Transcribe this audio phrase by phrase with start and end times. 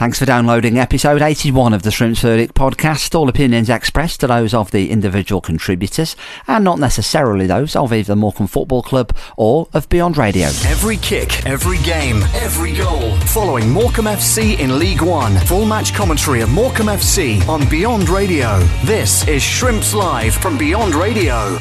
[0.00, 3.14] Thanks for downloading episode 81 of the Shrimps Verdict podcast.
[3.14, 6.16] All opinions expressed are those of the individual contributors
[6.48, 10.46] and not necessarily those of either Morecambe Football Club or of Beyond Radio.
[10.64, 13.14] Every kick, every game, every goal.
[13.26, 15.36] Following Morecambe FC in League One.
[15.40, 18.58] Full match commentary of Morecambe FC on Beyond Radio.
[18.84, 21.58] This is Shrimps Live from Beyond Radio.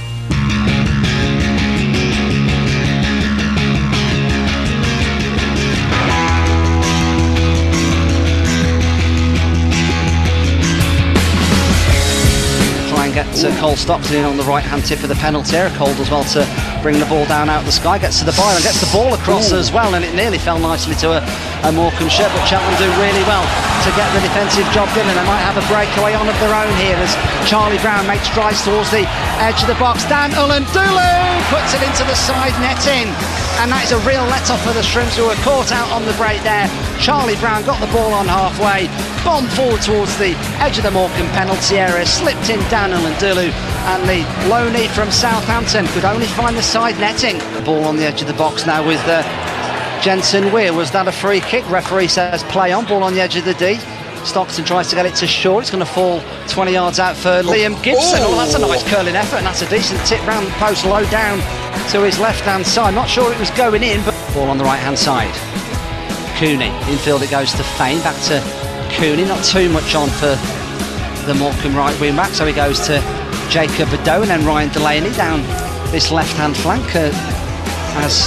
[13.30, 15.72] Uh, Cole Stockton in on the right hand tip of the penalty area.
[15.78, 16.44] Cole does well to
[16.82, 19.14] bring the ball down out of the sky, gets to the byline, gets the ball
[19.14, 19.62] across Ooh.
[19.62, 21.20] as well, and it nearly fell nicely to a,
[21.64, 22.28] a Morecambe shirt.
[22.36, 23.46] But Cheltenham do really well
[23.86, 26.52] to get the defensive job done, and they might have a breakaway on of their
[26.52, 27.16] own here as
[27.48, 29.08] Charlie Brown makes strides towards the
[29.40, 30.04] edge of the box.
[30.10, 31.16] Dan N'Lundulu
[31.54, 33.08] puts it into the side netting,
[33.64, 36.04] and that is a real let off for the Shrimps who were caught out on
[36.04, 36.68] the break there.
[37.00, 38.92] Charlie Brown got the ball on halfway,
[39.24, 44.04] bombed forward towards the edge of the Morecambe penalty area, slipped in Dan N'Lundulu, and
[44.08, 47.38] the loanee from Southampton could only find the side netting.
[47.54, 49.24] The ball on the edge of the box now with uh,
[50.02, 50.74] Jensen Weir.
[50.74, 51.70] Was that a free kick?
[51.70, 53.78] Referee says play on, ball on the edge of the D.
[54.24, 55.60] Stockton tries to get it to Shaw.
[55.60, 58.20] It's going to fall 20 yards out for Liam Gibson.
[58.22, 61.06] Oh, that's a nice curling effort, and that's a decent tip round the post, low
[61.10, 61.40] down
[61.92, 62.94] to his left hand side.
[62.94, 65.34] Not sure it was going in, but ball on the right hand side.
[66.38, 66.72] Cooney.
[66.90, 68.00] Infield it goes to Fane.
[68.00, 68.40] Back to
[68.96, 69.26] Cooney.
[69.26, 70.38] Not too much on for
[71.30, 72.98] the Morecambe right wing back, so he goes to
[73.54, 75.46] Jacob Bedeau and then Ryan Delaney down
[75.94, 77.14] this left hand flank uh,
[78.02, 78.26] as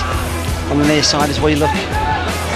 [0.70, 1.74] on the near side as we look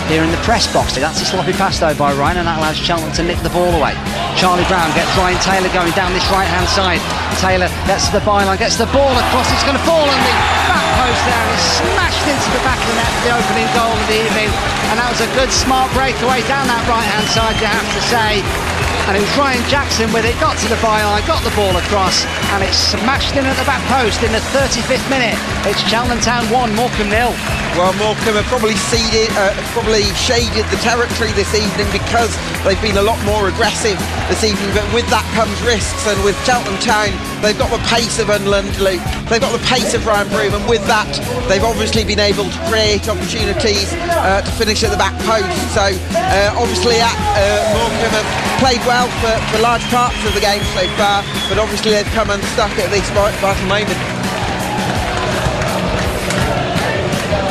[0.06, 0.94] here in the press box.
[0.94, 3.74] That's a sloppy pass though by Ryan and that allows Cheltenham to nick the ball
[3.74, 3.98] away.
[4.38, 7.02] Charlie Brown gets Ryan Taylor going down this right hand side.
[7.42, 10.34] Taylor gets to the byline, gets the ball across, it's going to fall on the
[10.70, 13.68] back post there and it's smashed into the back of the net for the opening
[13.74, 14.50] goal of the evening
[14.90, 18.02] and that was a good smart breakaway down that right hand side you have to
[18.06, 18.65] say
[19.06, 22.26] and it was Ryan Jackson with it, got to the byline, got the ball across,
[22.50, 25.38] and it smashed in at the back post in the 35th minute.
[25.62, 27.30] It's Cheltenham Town 1, Morecambe nil.
[27.78, 32.34] Well, Morecambe have probably seeded, uh, probably shaded the territory this evening because
[32.66, 33.94] they've been a lot more aggressive
[34.26, 37.14] this evening, but with that comes risks, and with Cheltenham Town,
[37.44, 38.98] they've got the pace of N'Lundulu,
[39.30, 41.06] they've got the pace of Ryan Broom, and with that,
[41.46, 45.46] they've obviously been able to create opportunities uh, to finish at the back post.
[45.76, 45.86] So,
[46.16, 50.60] uh, obviously, at, uh, Morecambe have played well for, for large parts of the game
[50.74, 53.94] so far, but obviously they've come unstuck at this vital moment.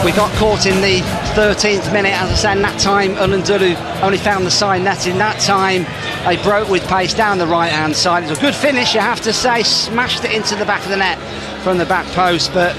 [0.04, 1.00] We got caught in the
[1.40, 5.40] 13th minute, as I said, that time N'Lundulu only found the side net in that
[5.40, 5.86] time.
[6.28, 8.26] They broke with pace down the right hand side.
[8.26, 10.90] It was a good finish, you have to say, smashed it into the back of
[10.90, 11.18] the net
[11.64, 12.76] from the back post, but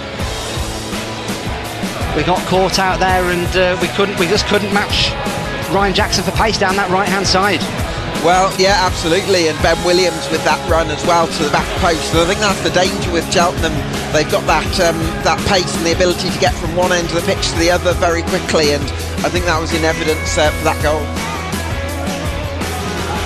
[2.14, 5.10] we got caught out there and uh, we couldn't, we just couldn't match
[5.72, 7.85] Ryan Jackson for pace down that right hand side.
[8.26, 9.47] Well, yeah, absolutely.
[9.47, 12.10] And Ben Williams with that run as well to the back post.
[12.10, 13.70] And I think that's the danger with Cheltenham.
[14.10, 17.15] They've got that um, that pace and the ability to get from one end of
[17.15, 18.75] the pitch to the other very quickly.
[18.75, 18.82] And
[19.22, 20.98] I think that was in evidence uh, for that goal.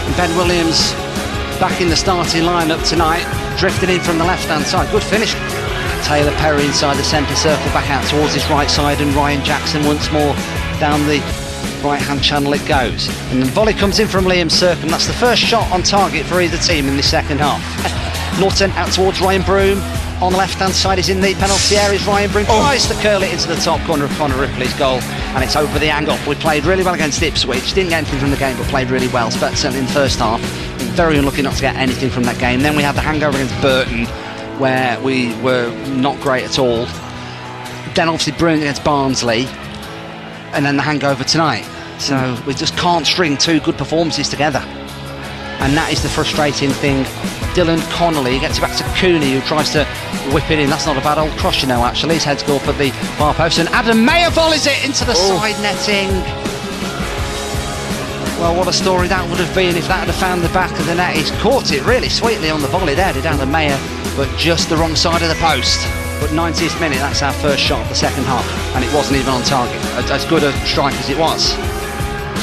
[0.04, 0.92] And Ben Williams
[1.56, 3.24] back in the starting lineup tonight,
[3.56, 4.84] drifting in from the left-hand side.
[4.92, 5.32] Good finish.
[6.04, 9.80] Taylor Perry inside the centre circle, back out towards his right side, and Ryan Jackson
[9.88, 10.36] once more
[10.76, 11.24] down the
[11.82, 13.08] right hand channel it goes.
[13.30, 14.90] And the volley comes in from Liam Sercombe.
[14.90, 17.60] That's the first shot on target for either team in the second half.
[18.40, 19.78] Norton out towards Ryan Broom.
[20.22, 21.98] On the left hand side is in the penalty area.
[21.98, 22.60] Is Ryan Broom oh.
[22.60, 25.00] tries to curl it into the top corner of Connor Ripley's goal,
[25.32, 26.18] and it's over the angle.
[26.28, 27.72] We played really well against Ipswich.
[27.72, 30.18] Didn't get anything from the game, but played really well, but certainly in the first
[30.18, 30.40] half.
[30.92, 32.60] Very unlucky not to get anything from that game.
[32.60, 34.04] Then we had the hangover against Burton,
[34.58, 36.84] where we were not great at all.
[37.94, 39.46] Then obviously brilliant against Barnsley,
[40.52, 41.64] and then the hangover tonight.
[41.98, 42.46] So mm.
[42.46, 44.60] we just can't string two good performances together.
[45.60, 47.04] And that is the frustrating thing.
[47.52, 49.84] Dylan Connolly gets it back to Cooney, who tries to
[50.32, 50.70] whip it in.
[50.70, 52.14] That's not a bad old cross, you know, actually.
[52.14, 53.58] His head's go up at the far post.
[53.58, 55.38] And Adam Mayor volleys it into the oh.
[55.38, 56.08] side netting.
[58.40, 60.86] Well, what a story that would have been if that had found the back of
[60.86, 61.14] the net.
[61.14, 63.78] He's caught it really sweetly on the volley there, did Adam Mayor,
[64.16, 65.99] but just the wrong side of the post.
[66.20, 68.44] But 90th minute, that's our first shot of the second half,
[68.76, 69.80] and it wasn't even on target.
[70.12, 71.56] As good a strike as it was.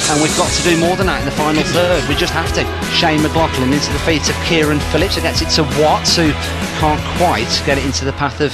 [0.10, 2.02] And we've got to do more than that in the final third.
[2.10, 2.64] We just have to.
[2.96, 5.18] Shane McLoughlin into the feet of Kieran Phillips.
[5.18, 6.32] It gets it to Watts, who
[6.80, 8.54] can't quite get it into the path of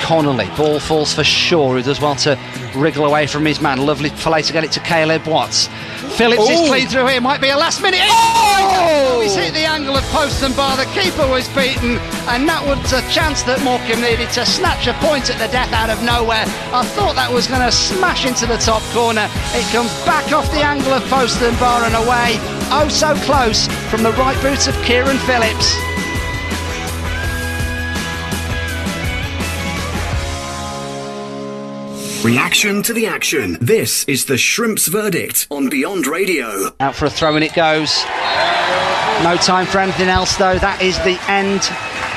[0.00, 0.48] Connolly.
[0.56, 2.38] Ball falls for Shaw, who does well to
[2.74, 3.84] wriggle away from his man.
[3.84, 5.68] Lovely play to get it to Caleb Watts.
[6.16, 6.50] Phillips Ooh.
[6.50, 7.20] is clean through here.
[7.20, 8.00] Might be a last minute.
[8.02, 9.20] Oh!
[9.22, 10.76] He's hit the angle of post and bar.
[10.76, 11.98] The keeper was beaten,
[12.32, 15.72] and that was a chance that Morecambe needed to snatch a point at the death
[15.72, 16.44] out of nowhere.
[16.72, 19.28] I thought that was going to smash into the top corner.
[19.52, 22.40] It comes back off the angle of post and bar and away.
[22.72, 25.76] Oh, so close from the right boot of Kieran Phillips.
[32.24, 33.56] Reaction to the action.
[33.60, 36.74] This is the Shrimps verdict on Beyond Radio.
[36.80, 38.04] Out for a throw and it goes.
[39.22, 40.58] No time for anything else though.
[40.58, 41.60] That is the end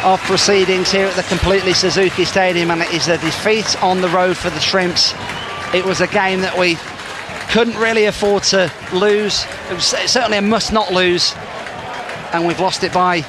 [0.03, 4.09] of proceedings here at the completely Suzuki Stadium and it is a defeat on the
[4.09, 5.13] road for the Shrimps.
[5.71, 6.77] It was a game that we
[7.51, 9.45] couldn't really afford to lose.
[9.69, 11.35] It was certainly a must not lose
[12.33, 13.21] and we've lost it by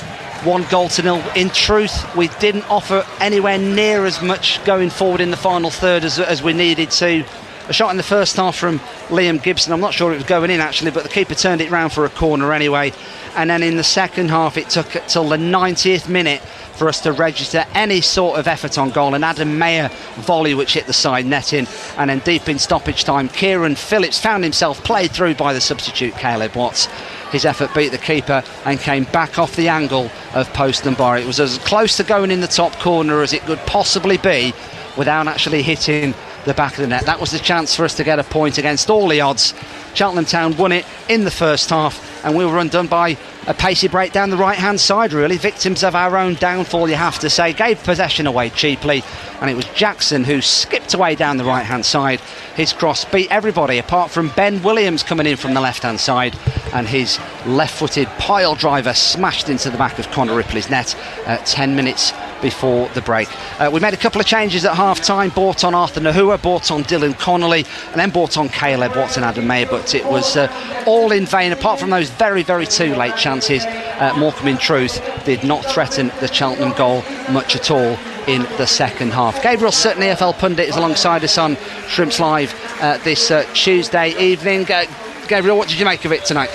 [0.45, 1.23] one goal to nil.
[1.37, 6.05] In truth, we didn't offer anywhere near as much going forward in the final third
[6.05, 7.25] as, as we needed to.
[7.69, 9.73] A shot in the first half from Liam Gibson.
[9.73, 12.05] I'm not sure it was going in actually, but the keeper turned it round for
[12.05, 12.93] a corner anyway.
[13.37, 17.13] And then in the second half, it took till the 90th minute for us to
[17.13, 19.15] register any sort of effort on goal.
[19.15, 23.29] And Adam Mayor volley which hit the side netting, and then deep in stoppage time,
[23.29, 26.89] Kieran Phillips found himself played through by the substitute Caleb Watts
[27.33, 31.19] his effort beat the keeper and came back off the angle of post and bar.
[31.19, 34.53] It was as close to going in the top corner as it could possibly be
[34.97, 37.07] without actually hitting the back of the net.
[37.07, 39.55] That was the chance for us to get a point against all the odds.
[39.95, 43.17] Cheltenham Town won it in the first half, and we were undone by
[43.47, 45.37] a pacey break down the right hand side, really.
[45.37, 47.53] Victims of our own downfall, you have to say.
[47.53, 49.03] Gave possession away cheaply,
[49.41, 52.21] and it was Jackson who skipped away down the right hand side.
[52.57, 56.37] His cross beat everybody apart from Ben Williams coming in from the left hand side,
[56.73, 60.95] and his left footed pile driver smashed into the back of Connor Ripley's net
[61.27, 62.13] at 10 minutes
[62.43, 63.29] before the break.
[63.61, 66.71] Uh, we made a couple of changes at half time, bought on Arthur Gnahoua, bought
[66.71, 70.85] on Dylan Connolly, and then bought on Caleb Watson, Adam Mayor, but it was uh,
[70.87, 73.65] all in vain apart from those very, very two late chances.
[73.65, 77.97] Uh, Morecambe, in truth, did not threaten the Cheltenham goal much at all
[78.27, 79.43] in the second half.
[79.43, 81.57] Gabriel Sutton, EFL pundit, is alongside us on
[81.89, 84.71] Shrimps Live uh, this uh, Tuesday evening.
[84.71, 84.85] Uh,
[85.29, 86.51] Gabriel, what did you make of it tonight?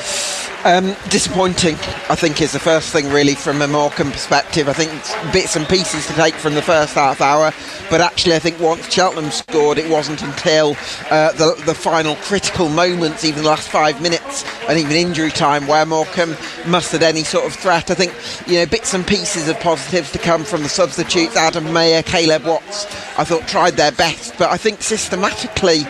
[0.65, 1.75] Um, disappointing,
[2.09, 4.68] I think, is the first thing really from a Morecambe perspective.
[4.68, 4.92] I think
[5.31, 7.54] bits and pieces to take from the first half hour,
[7.89, 10.75] but actually, I think once Cheltenham scored, it wasn't until
[11.09, 15.68] uh, the, the final critical moments, even the last five minutes, and even injury time,
[15.68, 17.92] where Morecambe mustered any sort of threat.
[17.92, 18.13] I think
[18.48, 21.38] you know bits and pieces of positives to come from the substitutes.
[21.38, 22.86] Adam Mayor, Caleb Watts,
[23.18, 25.86] I thought tried their best, but I think systematically,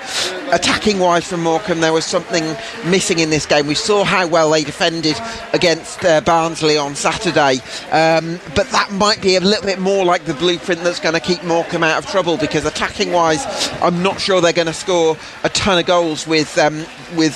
[0.51, 2.44] attacking wise from Morecambe, there was something
[2.85, 3.67] missing in this game.
[3.67, 5.17] We saw how well they defended
[5.53, 7.59] against uh, Barnsley on Saturday.
[7.91, 11.19] Um, but that might be a little bit more like the blueprint that's going to
[11.19, 13.45] keep Morecambe out of trouble because attacking wise,
[13.81, 16.85] I'm not sure they're going to score a ton of goals with um,
[17.15, 17.35] with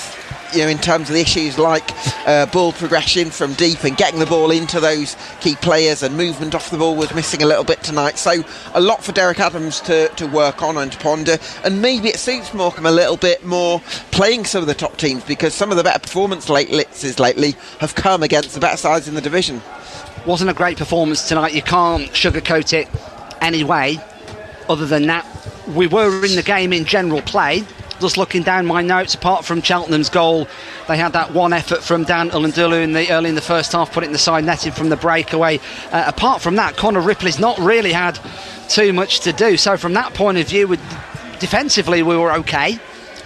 [0.54, 1.90] you know, in terms of the issues like
[2.26, 6.54] uh, ball progression from deep and getting the ball into those key players and movement
[6.54, 8.18] off the ball was missing a little bit tonight.
[8.18, 8.44] So
[8.74, 11.38] a lot for Derek Adams to, to work on and to ponder.
[11.64, 15.24] And maybe it suits Morecambe a little bit more playing some of the top teams
[15.24, 19.20] because some of the better performance lately have come against the better sides in the
[19.20, 19.62] division.
[20.26, 21.54] Wasn't a great performance tonight.
[21.54, 22.88] You can't sugarcoat it
[23.40, 23.98] anyway.
[24.68, 25.26] Other than that,
[25.68, 27.64] we were in the game in general play
[28.02, 30.46] just looking down my notes, apart from Cheltenham's goal,
[30.88, 33.92] they had that one effort from Dan N'Lundulu in the early in the first half,
[33.92, 35.58] put it in the side netting from the breakaway.
[35.90, 38.18] Uh, apart from that, Connor Ripley's not really had
[38.68, 39.56] too much to do.
[39.56, 40.80] So from that point of view, with,
[41.40, 42.78] defensively we were okay.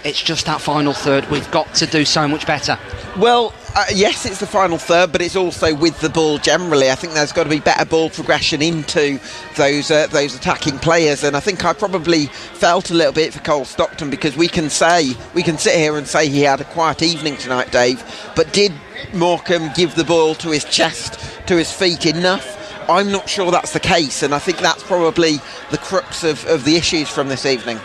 [0.07, 1.29] It's just that final third.
[1.29, 2.79] We've got to do so much better.
[3.17, 6.89] Well, uh, yes, it's the final third, but it's also with the ball generally.
[6.89, 9.19] I think there's got to be better ball progression into
[9.57, 13.39] those uh, those attacking players, and I think I probably felt a little bit for
[13.39, 16.63] Cole Stockton because we can say we can sit here and say he had a
[16.63, 18.01] quiet evening tonight, Dave.
[18.33, 18.71] But did
[19.13, 22.53] Morecambe give the ball to his chest, to his feet enough?
[22.89, 26.63] I'm not sure that's the case, and I think that's probably the crux of, of
[26.63, 27.81] the issues from this evening.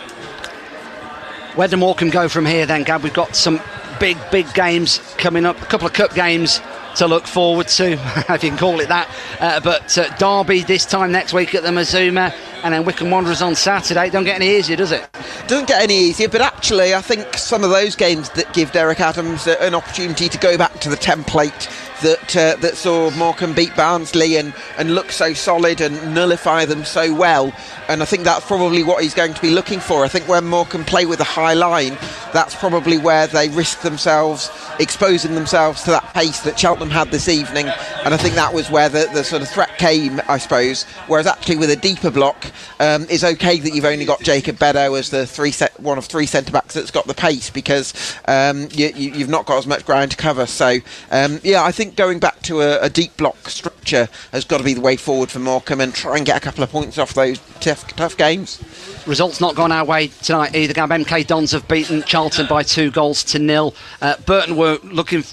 [1.55, 3.03] Where do Morecambe go from here then, Gab?
[3.03, 3.61] We've got some
[3.99, 6.59] big, big games coming up, a couple of cup games
[6.95, 7.91] to look forward to,
[8.29, 9.07] if you can call it that.
[9.39, 12.33] Uh, but uh, Derby this time next week at the Mazuma,
[12.63, 14.09] and then Wycombe Wanderers on Saturday.
[14.09, 15.07] Don't get any easier, does it?
[15.45, 18.99] Doesn't get any easier, but actually, I think some of those games that give Derek
[18.99, 21.69] Adams an opportunity to go back to the template
[22.03, 26.85] that uh, that saw Morecambe beat Barnsley and, and look so solid and nullify them
[26.85, 27.53] so well.
[27.89, 30.05] And I think that's probably what he's going to be looking for.
[30.05, 31.97] I think when Morecambe play with a high line,
[32.31, 37.27] that's probably where they risk themselves exposing themselves to that pace that Cheltenham had this
[37.27, 37.67] evening.
[38.05, 40.83] And I think that was where the, the sort of threat came, I suppose.
[41.07, 42.45] Whereas actually with a deeper block,
[42.79, 46.05] um, it's okay that you've only got Jacob Bedeau as the three set, one of
[46.05, 47.93] three centre backs that's got the pace because
[48.27, 50.45] um, you, have you, not got as much ground to cover.
[50.45, 50.77] So
[51.11, 54.63] um, yeah, I think going back to a, a, deep block structure has got to
[54.63, 57.13] be the way forward for Morecambe and try and get a couple of points off
[57.13, 58.61] those tough, tough games.
[59.05, 60.73] Results not gone our way tonight either.
[60.73, 63.75] Gab MK Dons have beaten Charlton by two goals to nil.
[64.01, 65.23] Uh, Burton were looking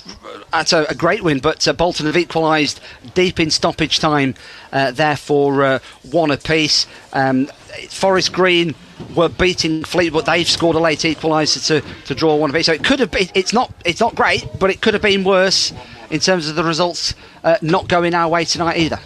[0.52, 2.80] at a, a great win, but uh, Bolton have equalised
[3.14, 4.34] deep in stoppage time,
[4.72, 5.78] uh, therefore uh,
[6.10, 6.86] one apiece.
[7.12, 7.46] Um,
[7.88, 8.74] Forest Green
[9.14, 12.66] were beating Fleet, but they've scored a late equaliser to, to draw one apiece.
[12.66, 13.28] So it could have been.
[13.34, 13.72] It's not.
[13.84, 15.72] It's not great, but it could have been worse
[16.10, 17.14] in terms of the results
[17.44, 18.98] uh, not going our way tonight either.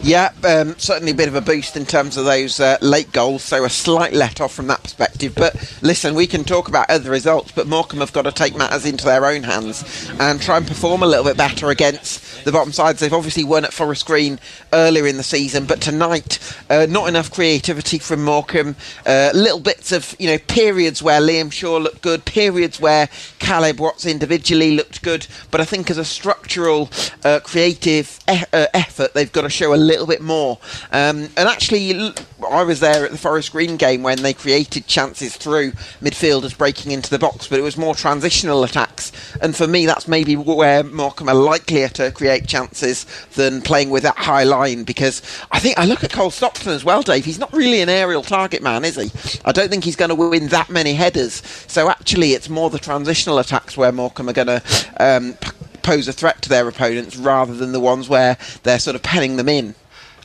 [0.00, 3.42] Yeah, um, certainly a bit of a boost in terms of those uh, late goals,
[3.42, 5.34] so a slight let off from that perspective.
[5.36, 8.86] But listen, we can talk about other results, but Morecambe have got to take matters
[8.86, 12.72] into their own hands and try and perform a little bit better against the bottom
[12.72, 13.00] sides.
[13.00, 14.40] They've obviously won at Forest Green
[14.72, 18.76] earlier in the season, but tonight, uh, not enough creativity from Morecambe.
[19.06, 23.78] Uh, little bits of, you know, periods where Liam Shaw looked good, periods where Caleb
[23.78, 26.90] Watts individually looked good, but I think as a structural,
[27.24, 27.40] uh,
[27.80, 30.58] creative e- uh, effort, they've got to show a little bit more.
[30.92, 32.12] Um, and actually,
[32.48, 35.72] I was there at the Forest Green game when they created chances through
[36.02, 39.12] midfielders breaking into the box, but it was more transitional attacks.
[39.40, 44.02] And for me, that's maybe where Morecambe are likelier to create chances than playing with
[44.02, 44.84] that high line.
[44.84, 47.24] Because I think I look at Cole Stockton as well, Dave.
[47.24, 49.40] He's not really an aerial target man, is he?
[49.44, 51.42] I don't think he's going to win that many headers.
[51.66, 54.62] So actually, it's more the transitional attacks where Morecambe are going to
[54.98, 55.36] um,
[55.82, 59.36] pose a threat to their opponents rather than the ones where they're sort of penning
[59.36, 59.74] them in.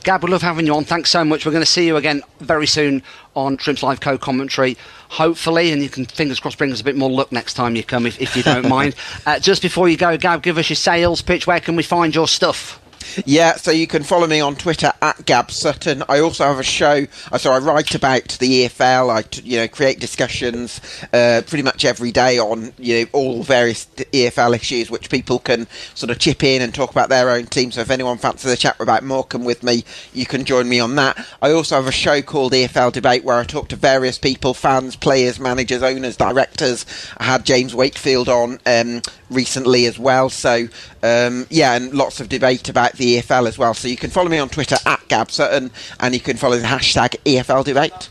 [0.06, 0.84] Gab, we love having you on.
[0.84, 1.44] Thanks so much.
[1.44, 3.02] We're going to see you again very soon
[3.34, 4.76] on Shrimps Live co commentary,
[5.08, 7.82] hopefully, and you can fingers crossed bring us a bit more luck next time you
[7.82, 8.94] come if, if you don't mind.
[9.26, 11.48] Uh, just before you go, Gab, give us your sales pitch.
[11.48, 12.80] Where can we find your stuff?
[13.24, 16.02] Yeah, so you can follow me on Twitter at Gab Sutton.
[16.08, 19.10] I also have a show, uh, so I write about the EFL.
[19.10, 20.80] I you know create discussions
[21.12, 25.66] uh, pretty much every day on you know all various EFL issues, which people can
[25.94, 27.70] sort of chip in and talk about their own team.
[27.70, 30.96] So if anyone fancies a chat about Morecambe with me, you can join me on
[30.96, 31.26] that.
[31.40, 34.96] I also have a show called EFL Debate where I talk to various people, fans,
[34.96, 36.84] players, managers, owners, directors.
[37.18, 40.28] I had James Wakefield on um, recently as well.
[40.28, 40.68] So
[41.02, 43.74] um, yeah, and lots of debate about the EFL as well.
[43.74, 46.66] So you can follow me on Twitter at Gab Sutton, and you can follow the
[46.66, 48.10] hashtag EFL Debate.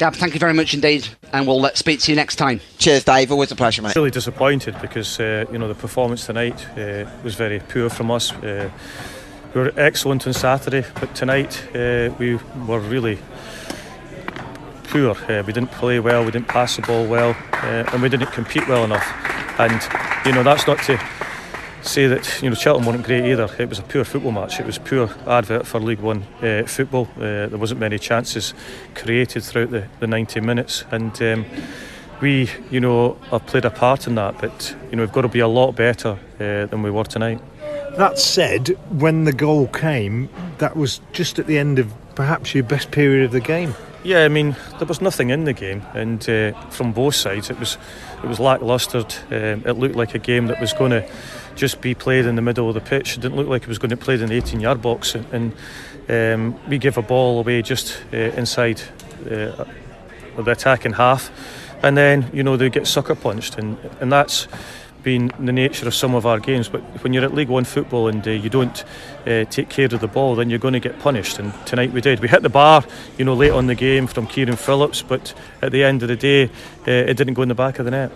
[0.00, 2.60] Gab, thank you very much indeed, and we'll uh, speak to you next time.
[2.78, 3.30] Cheers, Dave.
[3.30, 3.94] Always a pleasure, mate.
[3.94, 8.32] Really disappointed because uh, you know the performance tonight uh, was very poor from us.
[8.32, 8.70] Uh,
[9.54, 12.36] we were excellent on Saturday, but tonight uh, we
[12.66, 13.18] were really
[14.84, 15.10] poor.
[15.10, 18.66] Uh, we didn't play well, we didn't pass the ball well, and we didn't compete
[18.68, 19.06] well enough.
[19.58, 19.82] And
[20.24, 20.98] you know that's not to
[21.82, 23.48] say that you know Cheltenham weren't great either.
[23.58, 24.60] It was a poor football match.
[24.60, 27.08] It was poor advert for League One uh, football.
[27.16, 28.54] Uh, there wasn't many chances
[28.94, 31.46] created throughout the, the 90 minutes, and um,
[32.20, 34.38] we, you know, have played a part in that.
[34.40, 37.40] But you know, we've got to be a lot better uh, than we were tonight.
[37.96, 42.64] That said, when the goal came, that was just at the end of perhaps your
[42.64, 43.74] best period of the game.
[44.02, 47.58] Yeah, I mean there was nothing in the game, and uh, from both sides it
[47.58, 47.76] was
[48.22, 49.04] it was lacklustre.
[49.30, 51.06] Um, it looked like a game that was going to
[51.54, 53.16] just be played in the middle of the pitch.
[53.16, 55.14] It didn't look like it was going to be played in the 18 yard box.
[55.14, 55.52] And
[56.08, 58.82] um, we give a ball away just uh, inside
[59.24, 59.64] uh,
[60.36, 61.30] the attacking half.
[61.82, 63.58] And then, you know, they get sucker punched.
[63.58, 64.48] And, and that's
[65.02, 66.68] been the nature of some of our games.
[66.68, 68.84] But when you're at League One football and uh, you don't
[69.26, 71.38] uh, take care of the ball, then you're going to get punished.
[71.38, 72.20] And tonight we did.
[72.20, 72.84] We hit the bar,
[73.18, 76.16] you know, late on the game from Kieran Phillips, but at the end of the
[76.16, 76.44] day,
[76.86, 78.12] uh, it didn't go in the back of the net.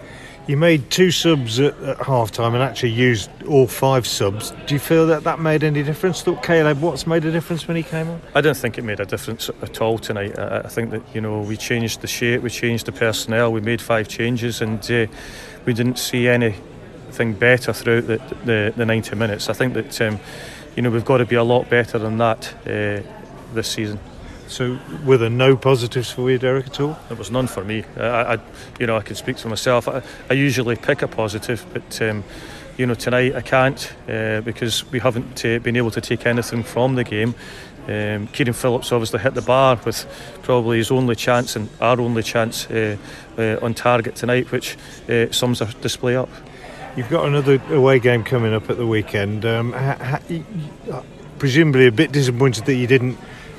[0.46, 4.52] You made two subs at, at half time and actually used all five subs.
[4.66, 6.20] Do you feel that that made any difference?
[6.20, 8.20] Thought Caleb Watts made a difference when he came on?
[8.34, 10.38] I don't think it made a difference at all tonight.
[10.38, 13.62] I, I think that you know we changed the shape, we changed the personnel, we
[13.62, 15.06] made five changes, and uh,
[15.64, 19.48] we didn't see anything better throughout the, the, the 90 minutes.
[19.48, 20.20] I think that um,
[20.76, 23.00] you know we've got to be a lot better than that uh,
[23.54, 23.98] this season.
[24.46, 26.98] So, were there no positives for you, Derek, at all?
[27.08, 27.84] There was none for me.
[27.96, 28.38] I, I
[28.78, 29.88] you know, I can speak for myself.
[29.88, 32.24] I, I usually pick a positive, but um,
[32.76, 36.62] you know, tonight I can't uh, because we haven't uh, been able to take anything
[36.62, 37.34] from the game.
[37.86, 40.06] Um, Kieran Phillips obviously hit the bar with
[40.42, 42.96] probably his only chance and our only chance uh,
[43.36, 44.76] uh on target tonight, which
[45.08, 46.30] uh, sums our display up.
[46.96, 49.44] You've got another away game coming up at the weekend.
[49.44, 51.02] Um, ha, ha,
[51.38, 53.18] presumably a bit disappointed that you didn't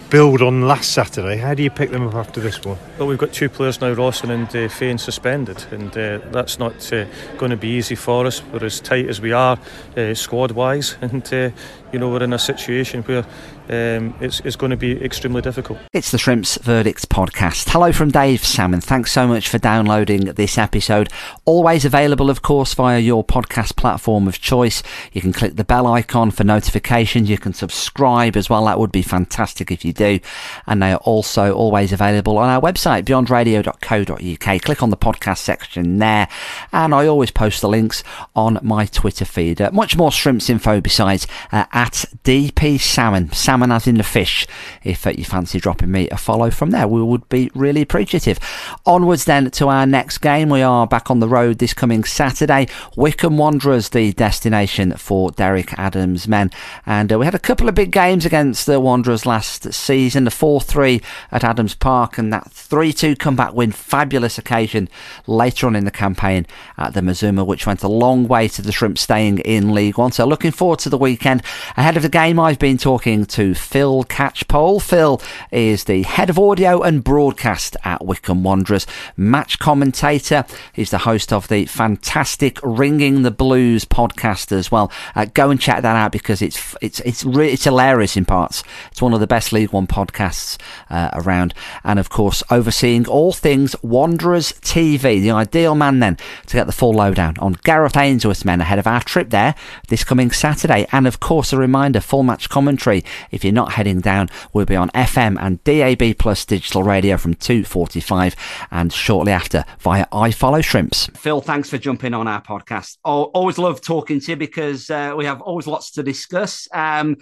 [0.10, 1.38] build on last Saturday.
[1.38, 2.78] How do you pick them up after this one?
[2.98, 6.94] Well, we've got two players now, Rawson and uh, Fane, suspended, and uh, that's not
[6.94, 7.06] uh,
[7.38, 8.44] going to be easy for us.
[8.46, 9.58] We're as tight as we are
[9.98, 11.50] uh, squad wise, and uh,
[11.92, 13.26] you know we're in a situation where
[13.70, 15.80] um, it's, it's going to be extremely difficult.
[15.94, 17.70] It's the Shrimps Verdicts podcast.
[17.70, 18.82] Hello from Dave Salmon.
[18.82, 21.10] Thanks so much for downloading this episode.
[21.46, 24.84] Always available, of course, via your podcast platform of choice.
[25.12, 27.30] You can click the bell icon for notifications.
[27.30, 28.66] You can subscribe as well.
[28.66, 30.20] That would be fantastic if you do.
[30.68, 34.62] And they are also always available on our website, beyondradio.co.uk.
[34.62, 36.28] Click on the podcast section there.
[36.72, 38.04] And I always post the links
[38.36, 39.60] on my Twitter feed.
[39.60, 43.32] Uh, much more Shrimps info besides uh, at DP Salmon.
[43.32, 44.46] Salmon salmon as in the fish.
[44.84, 48.38] If uh, you fancy dropping me a follow from there, we would be really appreciative.
[48.86, 50.50] Onwards then to our next game.
[50.50, 52.68] We are back on the road this coming Saturday.
[52.98, 56.52] Wycombe Wanderers, the destination for Derek Adams' men.
[56.86, 60.26] And uh, we had a couple of big games against the Wanderers last season.
[60.26, 63.72] The 4 3 at Adams Park and that 3 2 comeback win.
[63.72, 64.90] Fabulous occasion
[65.28, 66.46] later on in the campaign
[66.78, 70.12] at the Mazuma, which went a long way to the Shrimp staying in League One.
[70.12, 71.42] So looking forward to the weekend.
[71.78, 74.82] Ahead of the game, I've been talking to Phil Catchpole.
[74.82, 75.22] Phil
[75.52, 80.46] is the head of audio and broadcast at Wycombe Wanderers, match commentator.
[80.74, 84.92] He's the host of the fantastic Ringing the Blues podcast as well.
[85.16, 88.64] Uh, go and check that out because it's it's it's re- it's hilarious in parts.
[88.92, 90.58] It's one of the best League One podcasts
[90.90, 95.22] uh, around, and of course overseeing all things Wanderers TV.
[95.22, 98.88] The ideal man then to get the full lowdown on Gareth Ainsworth's men ahead of
[98.88, 99.56] our trip there
[99.88, 103.04] this coming Saturday, and of course a reminder full match commentary
[103.36, 107.36] if you're not heading down, we'll be on FM and DAB Plus digital radio from
[107.36, 108.36] 2.45
[108.72, 111.08] and shortly after via iFollow Shrimps.
[111.18, 112.98] Phil, thanks for jumping on our podcast.
[113.04, 116.68] always love talking to you because uh, we have always lots to discuss.
[116.74, 117.18] Um,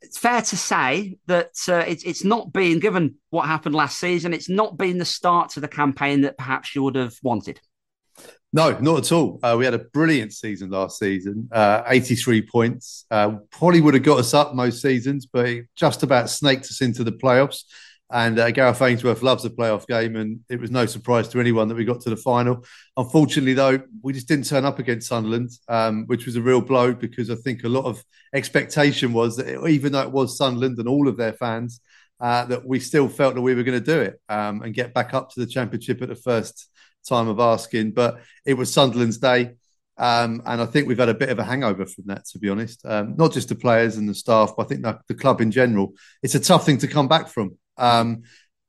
[0.00, 4.32] it's fair to say that uh, it's, it's not been, given what happened last season,
[4.32, 7.60] it's not been the start to the campaign that perhaps you would have wanted.
[8.52, 9.38] No, not at all.
[9.42, 13.04] Uh, we had a brilliant season last season, uh, 83 points.
[13.10, 16.80] Uh, probably would have got us up most seasons, but it just about snaked us
[16.80, 17.64] into the playoffs.
[18.10, 21.68] And uh, Gareth Ainsworth loves a playoff game, and it was no surprise to anyone
[21.68, 22.64] that we got to the final.
[22.96, 26.94] Unfortunately, though, we just didn't turn up against Sunderland, um, which was a real blow
[26.94, 28.02] because I think a lot of
[28.32, 31.82] expectation was that even though it was Sunderland and all of their fans,
[32.18, 34.94] uh, that we still felt that we were going to do it um, and get
[34.94, 36.70] back up to the championship at the first
[37.08, 37.92] time of asking.
[37.92, 39.54] But it was Sunderland's day.
[39.98, 42.48] Um, and I think we've had a bit of a hangover from that, to be
[42.48, 42.86] honest.
[42.86, 45.50] Um, not just the players and the staff, but I think the, the, club in
[45.50, 45.94] general.
[46.22, 47.58] It's a tough thing to come back from.
[47.76, 48.22] Um,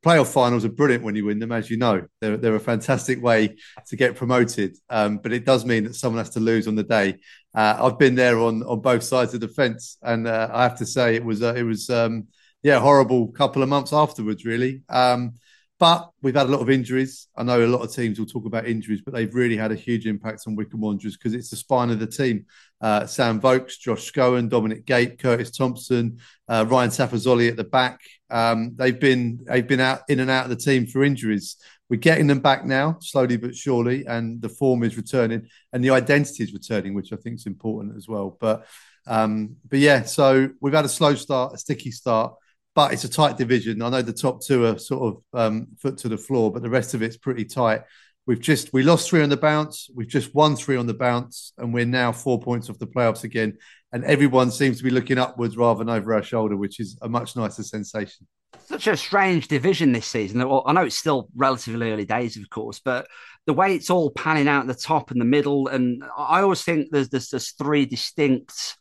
[0.04, 2.08] playoff finals are brilliant when you win them, as you know.
[2.20, 4.78] They're, they're a fantastic way to get promoted.
[4.90, 7.20] Um, but it does mean that someone has to lose on the day.
[7.54, 10.78] Uh, I've been there on on both sides of the fence, and uh, I have
[10.80, 12.28] to say it was uh, it was um,
[12.64, 14.82] yeah horrible couple of months afterwards, really.
[14.90, 15.34] Um,
[15.80, 17.30] but we've had a lot of injuries.
[17.38, 19.76] I know a lot of teams will talk about injuries, but they've really had a
[19.76, 22.46] huge impact on Wycombe Wanderers because it's the spine of the team.
[22.82, 28.02] Uh, Sam Vokes, Josh Scowen, Dominic Gape, Curtis Thompson, uh, Ryan Tafazolli at the back.
[28.30, 31.56] Um, they've been they've been out in and out of the team for injuries.
[31.90, 35.92] We're getting them back now, slowly but surely, and the form is returning and the
[35.92, 38.38] identity is returning, which I think is important as well.
[38.40, 38.68] But
[39.08, 42.36] um, but yeah, so we've had a slow start, a sticky start
[42.76, 43.82] but it's a tight division.
[43.82, 46.70] I know the top two are sort of um, foot to the floor, but the
[46.70, 47.82] rest of it's pretty tight.
[48.26, 49.90] We've just we lost three on the bounce.
[49.94, 53.24] We've just won three on the bounce, and we're now four points off the playoffs
[53.24, 53.58] again.
[53.92, 57.10] And everyone seems to be looking upwards rather than over our shoulder, which is a
[57.10, 58.28] much nicer sensation.
[58.66, 60.42] Such a strange division this season.
[60.42, 63.08] I know it's still relatively early days, of course, but
[63.48, 66.90] the way it's all panning out the top and the middle, and I always think
[66.92, 68.78] there's there's, there's three distinct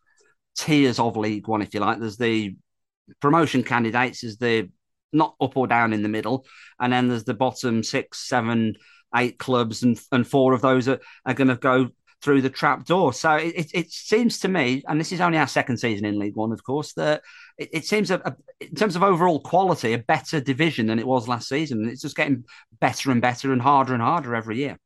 [0.57, 2.01] tiers of League One, if you like.
[2.01, 2.55] There's the
[3.21, 4.69] promotion candidates is the
[5.13, 6.47] not up or down in the middle,
[6.81, 8.75] and then there's the bottom six, seven,
[9.17, 11.89] eight clubs, and and four of those are, are going to go
[12.23, 13.13] through the trap door.
[13.13, 16.35] So it, it, seems to me, and this is only our second season in League
[16.35, 17.23] One, of course, that
[17.57, 21.07] it, it seems a, a, in terms of overall quality, a better division than it
[21.07, 21.89] was last season.
[21.89, 22.45] It's just getting
[22.81, 24.79] better and better and harder and harder every year.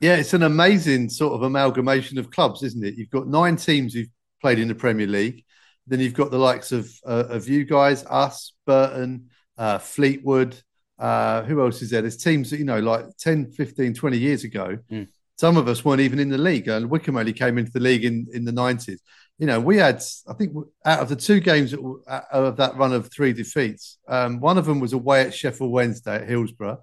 [0.00, 2.94] Yeah, it's an amazing sort of amalgamation of clubs, isn't it?
[2.94, 4.08] You've got nine teams who've
[4.40, 5.44] played in the Premier League.
[5.90, 10.56] Then you've got the likes of uh, of you guys, us, Burton, uh, Fleetwood.
[10.98, 12.02] Uh, who else is there?
[12.02, 14.78] There's teams that, you know, like 10, 15, 20 years ago.
[14.90, 15.08] Mm.
[15.38, 16.68] Some of us weren't even in the league.
[16.68, 18.98] And Wycombe only came into the league in, in the 90s.
[19.38, 22.92] You know, we had, I think, out of the two games that, of that run
[22.92, 26.80] of three defeats, um, one of them was away at Sheffield Wednesday at Hillsborough.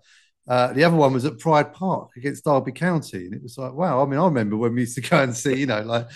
[0.47, 3.73] Uh, the other one was at Pride Park against Derby County, and it was like,
[3.73, 4.01] wow.
[4.01, 6.07] I mean, I remember when we used to go and see, you know, like,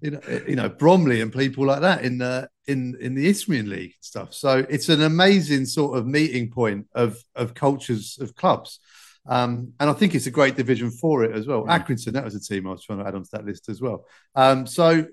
[0.00, 3.68] you know, you know, Bromley and people like that in the in in the Isthmian
[3.68, 4.32] League and stuff.
[4.32, 8.78] So it's an amazing sort of meeting point of of cultures of clubs,
[9.26, 11.64] um, and I think it's a great division for it as well.
[11.64, 11.70] Mm.
[11.70, 14.06] Accrington, that was a team I was trying to add onto that list as well.
[14.34, 15.06] Um, so.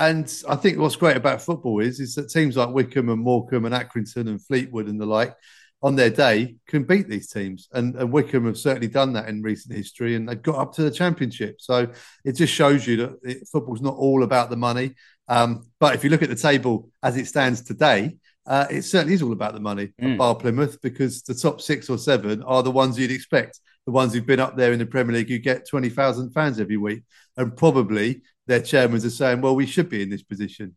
[0.00, 3.64] And I think what's great about football is is that teams like Wycombe and Morecambe
[3.64, 5.34] and Accrington and Fleetwood and the like,
[5.82, 7.68] on their day can beat these teams.
[7.72, 10.82] And, and, Wycombe have certainly done that in recent history and they've got up to
[10.82, 11.60] the championship.
[11.60, 11.88] So
[12.24, 14.94] it just shows you that it, football's not all about the money.
[15.28, 19.14] Um, but if you look at the table as it stands today, uh, it certainly
[19.14, 20.16] is all about the money mm.
[20.16, 24.12] bar Plymouth because the top six or seven are the ones you'd expect, the ones
[24.12, 27.04] who've been up there in the Premier League who get 20,000 fans every week.
[27.36, 30.74] And probably their chairmen are saying, well, we should be in this position.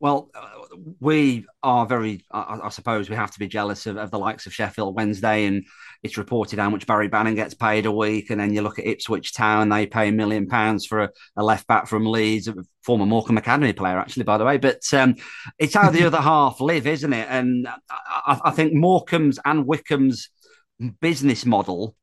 [0.00, 0.30] Well,
[1.00, 4.46] we are very, I, I, suppose, we have to be jealous of, of, the likes
[4.46, 5.64] of Sheffield Wednesday, and
[6.02, 8.86] it's reported how much Barry Bannan gets paid a week, and then you look at
[8.86, 12.54] Ipswich Town, they pay a million pounds for a, a, left back from Leeds, a
[12.82, 14.58] former Morecambe Academy player, actually, by the way.
[14.58, 15.16] But um,
[15.58, 17.26] it's how the other half live, isn't it?
[17.28, 20.30] And I, I think Morecambe's and Wycombe's
[21.00, 21.96] business model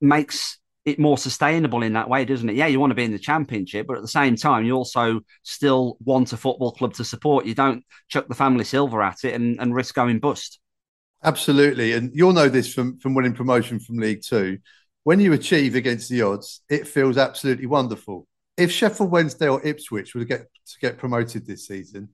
[0.00, 2.54] makes it more sustainable in that way, doesn't it?
[2.54, 5.20] Yeah, you want to be in the championship, but at the same time, you also
[5.42, 7.44] still want a football club to support.
[7.44, 10.60] You don't chuck the family silver at it and, and risk going bust.
[11.24, 11.92] Absolutely.
[11.92, 14.58] And you'll know this from, from winning promotion from League Two.
[15.02, 18.28] When you achieve against the odds, it feels absolutely wonderful.
[18.56, 22.10] If Sheffield Wednesday or Ipswich were to get to get promoted this season,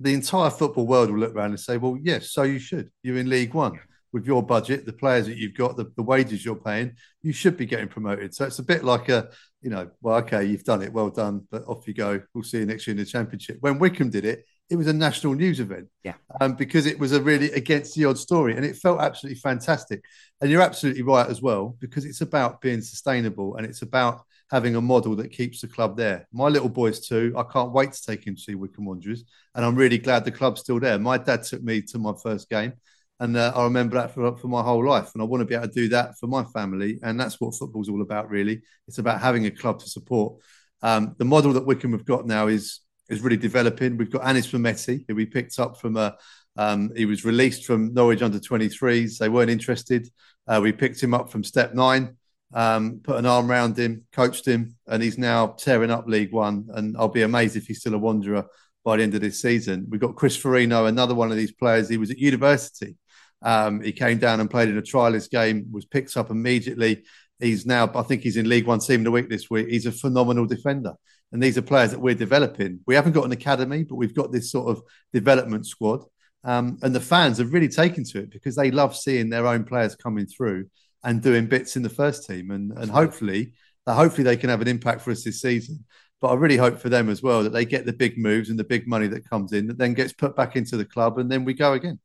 [0.00, 2.90] the entire football world will look around and say, Well, yes, so you should.
[3.02, 3.78] You're in League One
[4.12, 6.92] with your budget, the players that you've got, the, the wages you're paying,
[7.22, 8.34] you should be getting promoted.
[8.34, 11.46] So it's a bit like a, you know, well, okay, you've done it, well done,
[11.50, 12.22] but off you go.
[12.34, 13.58] We'll see you next year in the championship.
[13.60, 15.88] When Wycombe did it, it was a national news event.
[16.04, 16.14] Yeah.
[16.40, 20.02] Um, because it was a really against the odd story and it felt absolutely fantastic.
[20.40, 24.76] And you're absolutely right as well, because it's about being sustainable and it's about having
[24.76, 26.26] a model that keeps the club there.
[26.32, 29.24] My little boys too, I can't wait to take him to see Wycombe Wanderers.
[29.54, 30.98] And I'm really glad the club's still there.
[30.98, 32.72] My dad took me to my first game
[33.20, 35.10] and uh, I remember that for, for my whole life.
[35.14, 37.00] And I want to be able to do that for my family.
[37.02, 38.62] And that's what football's all about, really.
[38.86, 40.40] It's about having a club to support.
[40.82, 43.96] Um, the model that Wycombe have got now is is really developing.
[43.96, 46.16] We've got Anis Mehmeti, who we picked up from a.
[46.56, 49.18] Um, he was released from Norwich under 23s.
[49.18, 50.08] They weren't interested.
[50.46, 52.16] Uh, we picked him up from Step Nine,
[52.52, 56.68] um, put an arm around him, coached him, and he's now tearing up League One.
[56.72, 58.44] And I'll be amazed if he's still a wanderer
[58.84, 59.86] by the end of this season.
[59.88, 61.88] We've got Chris Forino, another one of these players.
[61.88, 62.96] He was at university
[63.42, 67.04] um, he came down and played in a trialist game, was picked up immediately.
[67.38, 69.68] He's now, I think he's in League One Team of the Week this week.
[69.68, 70.94] He's a phenomenal defender.
[71.30, 72.80] And these are players that we're developing.
[72.86, 76.04] We haven't got an academy, but we've got this sort of development squad.
[76.42, 79.64] Um, and the fans have really taken to it because they love seeing their own
[79.64, 80.68] players coming through
[81.04, 82.50] and doing bits in the first team.
[82.50, 83.52] And, and hopefully,
[83.86, 85.84] uh, hopefully they can have an impact for us this season.
[86.20, 88.58] But I really hope for them as well that they get the big moves and
[88.58, 91.30] the big money that comes in that then gets put back into the club and
[91.30, 92.00] then we go again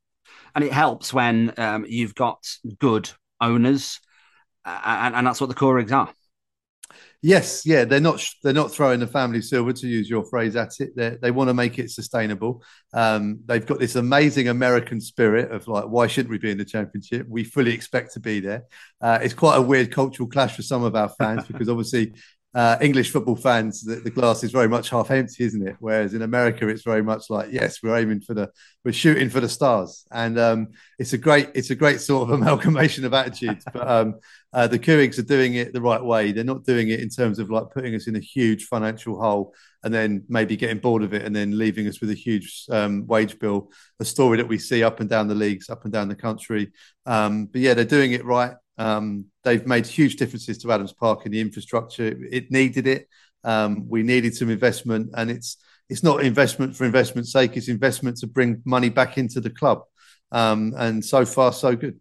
[0.55, 2.45] and it helps when um, you've got
[2.79, 3.99] good owners,
[4.65, 6.13] uh, and, and, that's what the Couhigs are.
[7.25, 10.81] Yes, yeah, they're not they're not throwing the family silver to use your phrase at
[10.81, 10.93] it.
[10.93, 12.61] They're, they want to make it sustainable.
[12.93, 16.65] Um, they've got this amazing American spirit of like, why shouldn't we be in the
[16.65, 17.25] championship?
[17.29, 18.65] We fully expect to be there.
[18.99, 22.13] Uh, it's quite a weird cultural clash for some of our fans because obviously
[22.53, 25.75] uh, English football fans, the, the, glass is very much half empty, isn't it?
[25.79, 28.51] Whereas in America, it's very much like, yes, we're aiming for the,
[28.85, 30.67] we're shooting for the stars, and um,
[30.99, 33.65] it's a great, it's a great sort of amalgamation of attitudes.
[33.73, 34.19] But um,
[34.53, 36.31] uh, the Couhigs are doing it the right way.
[36.31, 39.55] They're not doing it in terms of like putting us in a huge financial hole
[39.83, 43.07] and then maybe getting bored of it and then leaving us with a huge um,
[43.07, 43.71] wage bill.
[43.99, 46.71] A story that we see up and down the leagues, up and down the country.
[47.05, 48.53] Um, but yeah, they're doing it right.
[48.77, 52.17] Um, they've made huge differences to Adams Park in the infrastructure.
[52.31, 53.07] It needed it.
[53.43, 55.57] Um, we needed some investment, and it's
[55.89, 57.57] it's not investment for investment's sake.
[57.57, 59.83] It's investment to bring money back into the club.
[60.31, 61.99] Um, and so far, so good.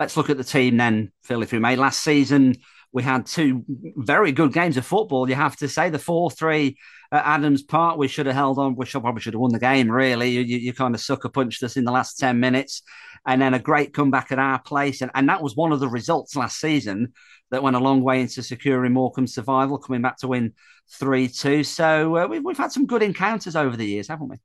[0.00, 1.42] Let's look at the team then, Phil.
[1.42, 2.56] If we may, last season
[2.96, 5.28] we had two very good games of football.
[5.28, 6.78] You have to say the four-three
[7.12, 7.98] at Adams Park.
[7.98, 8.74] We should have held on.
[8.74, 9.90] We should probably should have won the game.
[9.90, 12.80] Really, you, you, you kind of sucker punched us in the last ten minutes
[13.26, 15.02] and then a great comeback at our place.
[15.02, 17.12] And, and that was one of the results last season
[17.50, 20.54] that went a long way into securing Morecambe's survival, coming back to win
[20.94, 21.64] 3 2.
[21.64, 24.36] So uh, we've, we've had some good encounters over the years, haven't we?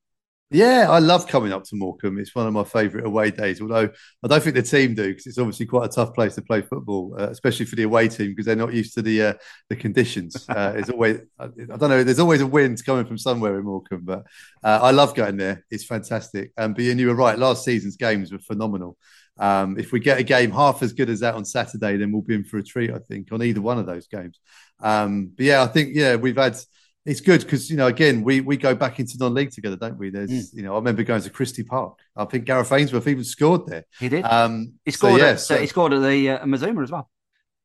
[0.54, 2.20] Yeah, I love coming up to Morecambe.
[2.20, 3.62] It's one of my favourite away days.
[3.62, 3.90] Although
[4.22, 6.62] I don't think the team do because it's obviously quite a tough place to play
[6.62, 9.34] football, uh, especially for the away team because they're not used to the uh,
[9.70, 10.46] the conditions.
[10.52, 12.04] Uh, it's always I, don't know.
[12.04, 14.26] There's always a wind coming from somewhere in Morecambe, but
[14.64, 15.64] uh, I love going there.
[15.72, 16.52] It's fantastic.
[16.58, 17.40] Um, but and you were right.
[17.40, 18.98] Last season's games were phenomenal.
[19.38, 22.22] Um, if we get a game half as good as that on Saturday, then we'll
[22.22, 22.92] be in for a treat.
[22.92, 24.40] I think on either one of those games.
[24.82, 26.58] Um, but yeah, I think yeah we've had.
[27.06, 30.12] It's good because you know again we we go back into non-league together, don't we?
[30.12, 30.56] There's mm.
[30.56, 31.98] you know I remember going to Christie Park.
[32.16, 33.86] I think Gareth Ainsworth even scored there.
[34.00, 34.24] He did.
[34.24, 35.20] Um, he scored.
[35.20, 37.10] So, yeah, at, so, he scored at the uh, Mazuma as well.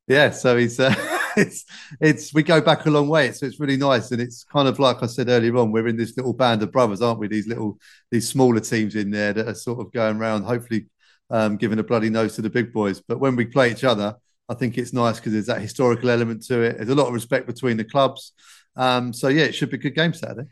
[0.07, 0.79] Yeah, so he's.
[0.79, 0.95] Uh,
[1.37, 1.65] it's
[2.01, 3.31] it's we go back a long way.
[3.31, 5.71] So it's really nice, and it's kind of like I said earlier on.
[5.71, 7.27] We're in this little band of brothers, aren't we?
[7.27, 7.77] These little
[8.09, 10.87] these smaller teams in there that are sort of going around, hopefully
[11.29, 13.01] um, giving a bloody nose to the big boys.
[13.07, 14.15] But when we play each other,
[14.49, 16.77] I think it's nice because there's that historical element to it.
[16.77, 18.33] There's a lot of respect between the clubs.
[18.77, 20.47] Um, so yeah, it should be a good game Saturday.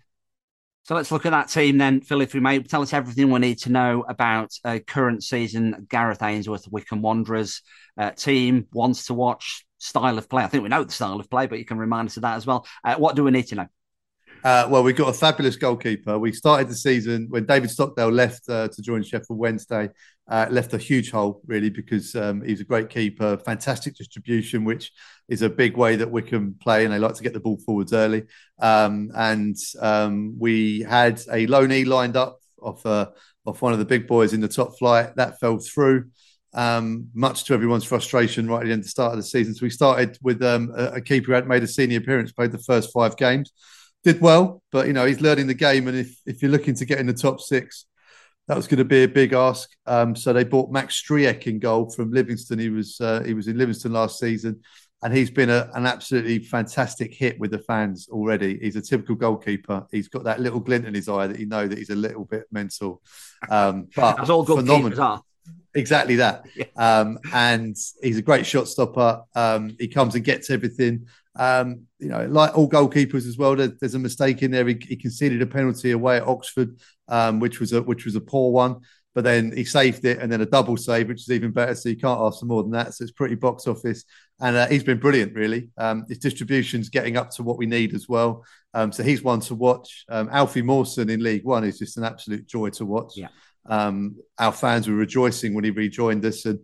[0.83, 2.59] So let's look at that team then, Phil, if we may.
[2.59, 7.63] Tell us everything we need to know about uh, current season Gareth Ainsworth, Wycombe Wanderers
[7.97, 10.43] uh, team, wants to watch, style of play.
[10.43, 12.35] I think we know the style of play, but you can remind us of that
[12.35, 12.67] as well.
[12.83, 13.67] Uh, what do we need to know?
[14.43, 16.19] Uh, well, we've got a fabulous goalkeeper.
[16.19, 19.89] We started the season when David Stockdale left uh, to join Sheffield Wednesday.
[20.27, 24.91] Uh, left a huge hole, really, because um, was a great keeper, fantastic distribution, which
[25.27, 27.93] is a big way that Wycombe play, and they like to get the ball forwards
[27.93, 28.23] early.
[28.59, 33.07] Um, and um, we had a low knee lined up off uh,
[33.45, 36.05] off one of the big boys in the top flight that fell through
[36.55, 39.53] um, much to everyone's frustration right at the end of the start of the season.
[39.53, 42.53] So we started with um, a, a, keeper who had made a senior appearance, played
[42.53, 43.51] the first five games,
[44.03, 46.85] did well, but you know he's learning the game, and if if you're looking to
[46.85, 47.85] get in the top six,
[48.47, 49.69] that was going to be a big ask.
[49.85, 52.59] Um, so they bought Max Stryjek in goal from Livingston.
[52.59, 54.61] He was uh, he was in Livingston last season,
[55.05, 58.57] and he's been a, an absolutely fantastic hit with the fans already.
[58.57, 59.85] He's a typical goalkeeper.
[59.91, 62.25] He's got that little glint in his eye that you know that he's a little
[62.25, 63.03] bit mental.
[63.47, 64.99] Um, but That's all phenomenal.
[64.99, 65.21] are.
[65.75, 66.47] Exactly that.
[66.55, 66.65] Yeah.
[66.75, 69.21] Um, and he's a great shot stopper.
[69.35, 71.05] Um, he comes and gets everything.
[71.35, 74.67] Um, you know, like all goalkeepers as well, there, there's a mistake in there.
[74.67, 78.21] He, he, conceded a penalty away at Oxford, um, which was a which was a
[78.21, 78.79] poor one.
[79.13, 81.75] But then he saved it, and then a double save, which is even better.
[81.75, 82.93] So you can't ask for more than that.
[82.93, 84.03] So it's pretty box office,
[84.41, 85.33] and uh, he's been brilliant.
[85.33, 88.43] Really, um, his distribution's getting up to what we need as well.
[88.73, 90.05] Um, so he's one to watch.
[90.09, 93.13] Alfie Mawson in League One is just an absolute joy to watch.
[93.15, 93.29] Yeah.
[93.67, 96.59] Um, our fans were rejoicing when he rejoined us, and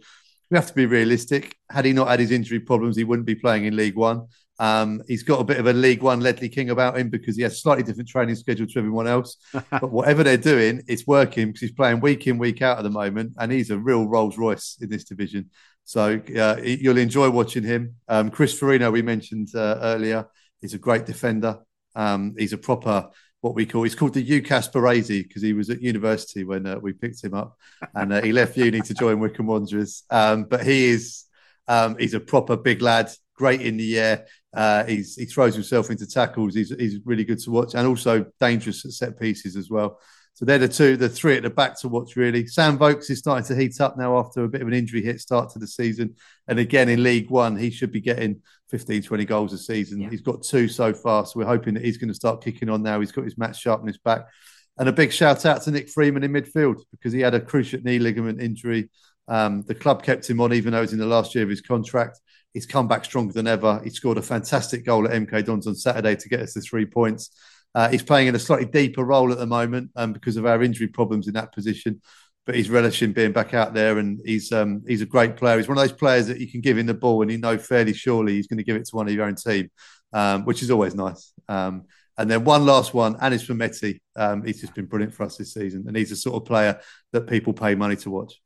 [0.50, 1.56] we have to be realistic.
[1.70, 4.28] Had he not had his injury problems, he wouldn't be playing in League One.
[4.60, 7.42] Um, he's got a bit of a League One Ledley King about him because he
[7.42, 9.38] has slightly different training schedule to everyone else.
[9.72, 12.90] but whatever they're doing, it's working because he's playing week in, week out at the
[12.90, 15.50] moment, and he's a real Rolls Royce in this division.
[15.92, 17.96] So uh, you'll enjoy watching him.
[18.08, 20.26] Um, Chris Forino, we mentioned uh, earlier,
[20.62, 21.60] is a great defender.
[21.96, 23.10] Um, he's a proper
[23.42, 26.80] what we call he's called the UCAS Baresi because he was at university when uh,
[26.80, 27.58] we picked him up,
[27.94, 30.04] and uh, he left uni to join Wycombe Wanderers.
[30.10, 31.26] Um, but he is
[31.68, 34.28] um, he's a proper big lad, great in the air.
[34.54, 36.56] Uh, he's he throws himself into tackles.
[36.56, 40.00] He's he's really good to watch, and also dangerous at set pieces as well.
[40.34, 42.48] So they're the two, the three at the back to watch, really.
[42.48, 45.22] Sam Vokes is starting to heat up now after a bit of an injury hit
[45.22, 46.16] start to the season.
[46.48, 50.02] And again, in League One, he should be getting 15, 20 goals a season.
[50.02, 50.10] Yeah.
[50.10, 51.26] He's got two so far.
[51.26, 53.00] So we're hoping that he's going to start kicking on now.
[53.00, 54.28] He's got his match sharpness back.
[54.78, 57.84] And a big shout out to Nick Freeman in midfield because he had a cruciate
[57.84, 58.90] knee ligament injury.
[59.28, 61.62] Um, the club kept him on even though he's in the last year of his
[61.62, 62.20] contract.
[62.54, 63.80] He's come back stronger than ever.
[63.84, 66.86] He scored a fantastic goal at MK Dons on Saturday to get us the three
[66.86, 67.30] points.
[67.74, 70.62] Uh, he's playing in a slightly deeper role at the moment um, because of our
[70.62, 72.02] injury problems in that position.
[72.46, 75.58] But he's relishing being back out there, and he's um, he's a great player.
[75.58, 77.58] He's one of those players that you can give him the ball, and you know
[77.58, 79.70] fairly surely he's going to give it to one of your own team,
[80.12, 81.34] um, which is always nice.
[81.48, 81.86] Um,
[82.18, 84.00] and then one last one, and Anis Mehmeti.
[84.16, 86.80] Um, he's just been brilliant for us this season, and he's the sort of player
[87.14, 88.42] that people pay money to watch.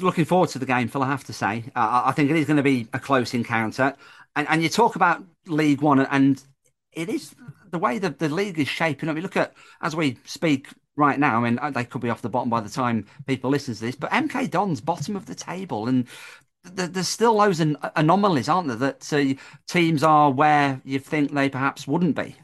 [0.00, 1.02] Looking forward to the game, Phil.
[1.02, 3.94] I have to say, uh, I think it is going to be a close encounter.
[4.36, 6.42] And, and you talk about League One, and
[6.96, 7.34] it is
[7.70, 9.16] the way that the league is shaping up.
[9.16, 11.38] You look at as we speak right now.
[11.38, 13.80] I mean, uh, they could be off the bottom by the time people listen to
[13.80, 16.06] this, but MK Don's bottom of the table, and
[16.76, 18.76] th- there's still loads of anomalies, aren't there?
[18.76, 22.36] That uh, teams are where you think they perhaps wouldn't be.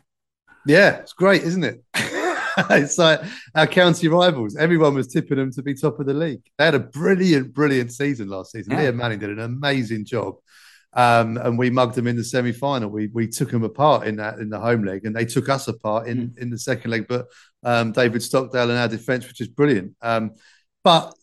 [0.67, 1.83] Yeah, it's great, isn't it?
[2.71, 3.21] it's like
[3.55, 4.57] our county rivals.
[4.57, 6.43] Everyone was tipping them to be top of the league.
[6.59, 8.73] They had a brilliant, brilliant season last season.
[8.73, 8.91] Yeah.
[8.91, 10.37] Liam Manning did an amazing job
[10.93, 12.91] um, and we mugged them in the semi final.
[12.91, 15.69] We we took them apart in that in the home leg, and they took us
[15.69, 16.39] apart in, mm.
[16.39, 17.07] in the second leg.
[17.09, 17.27] But
[17.63, 19.95] um, David Stockdale and our defence, which is brilliant.
[20.03, 20.33] Um,
[20.83, 21.15] but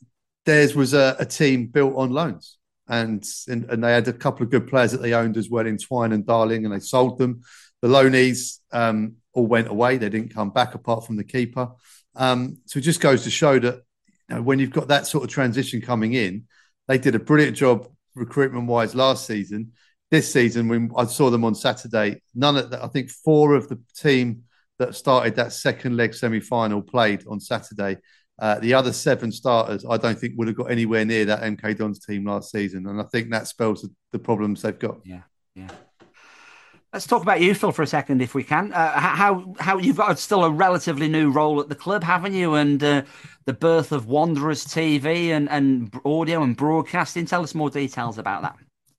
[0.46, 4.44] theirs was a, a, team built on loans, and, and, and they had a couple
[4.44, 7.18] of good players that they owned as well in Twine and Darling, and they sold
[7.18, 7.42] them.
[7.82, 11.70] The loanees um, all went away; they didn't come back apart from the keeper.
[12.16, 13.84] Um, so it just goes to show that
[14.30, 16.48] you know, when you've got that sort of transition coming in,
[16.88, 19.72] they did a brilliant job recruitment wise last season.
[20.10, 23.68] This season, when I saw them on Saturday, none of the, I think four of
[23.68, 24.44] the team
[24.80, 27.98] that started that second leg semi final played on Saturday.
[28.40, 31.78] Uh, the other seven starters, I don't think would have got anywhere near that MK
[31.78, 35.00] Dons team last season, and I think that spells the, the problems they've got.
[35.04, 35.24] Yeah,
[35.56, 35.70] yeah.
[36.94, 38.72] Let's talk about you, Phil, for a second, if we can.
[38.72, 42.56] Uh, how how you've got still a relatively new role at the club, haven't you?
[42.56, 43.04] And uh,
[43.46, 47.26] the birth of Wanderers TV and, and audio and broadcasting.
[47.26, 48.56] Tell us more details about that.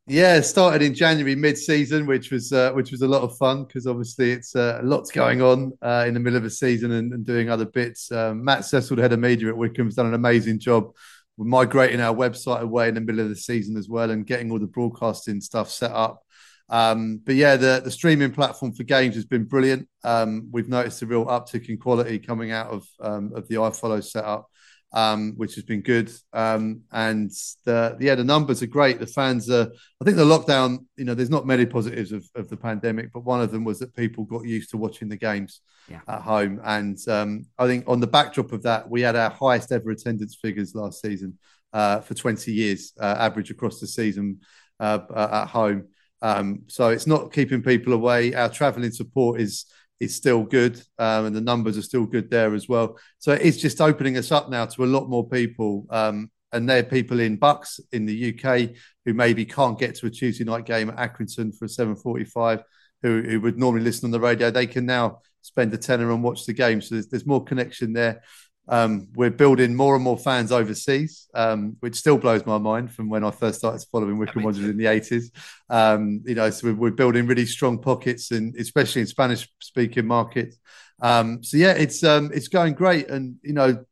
[0.07, 3.87] Yeah, started in January mid-season, which was uh, which was a lot of fun because
[3.87, 7.24] obviously it's uh, lots going on uh, in the middle of a season and, and
[7.24, 8.12] doing other bits.
[8.12, 10.92] Um, Matt Cecil, the head of media at Wycombe, has done an amazing job
[11.38, 14.59] migrating our website away in the middle of the season as well and getting all
[14.59, 16.24] the broadcasting stuff set up.
[16.70, 19.88] Um, but yeah, the, the streaming platform for games has been brilliant.
[20.04, 24.04] Um, we've noticed a real uptick in quality coming out of um, of the iFollow
[24.04, 24.50] setup,
[24.92, 26.12] um, which has been good.
[26.33, 27.31] Um, and
[27.64, 29.00] the yeah, the numbers are great.
[29.00, 29.68] The fans are.
[30.00, 30.85] I think the lockdown.
[30.96, 33.78] You know, there's not many positives of, of the pandemic, but one of them was
[33.78, 36.00] that people got used to watching the games yeah.
[36.07, 36.61] at home.
[36.64, 40.35] And um, I think on the backdrop of that, we had our highest ever attendance
[40.35, 41.38] figures last season
[41.72, 44.40] uh, for 20 years, uh, average across the season
[44.81, 45.88] uh, at home.
[46.22, 48.35] Um, so it's not keeping people away.
[48.35, 49.66] Our travelling support is
[50.00, 52.98] is still good, um, and the numbers are still good there as well.
[53.18, 55.87] So it's just opening us up now to a lot more people.
[55.90, 58.70] Um, and there are people in Bucks in the UK
[59.04, 62.62] who maybe can't get to a Tuesday night game at Accrington for a 7:45,
[63.02, 64.50] who, who would normally listen on the radio.
[64.50, 66.81] They can now spend a tenner and watch the game.
[66.81, 68.22] So there's, there's more connection there.
[68.68, 73.09] Um, we're building more and more fans overseas, um, which still blows my mind from
[73.09, 75.31] when I first started following Wycombe Wanderers in the 80s.
[75.70, 80.07] Um, you know, so we're, we're, building really strong pockets, and especially in Spanish speaking
[80.07, 80.59] markets.
[81.00, 83.85] Um, so yeah, it's um, it's going great, and you know,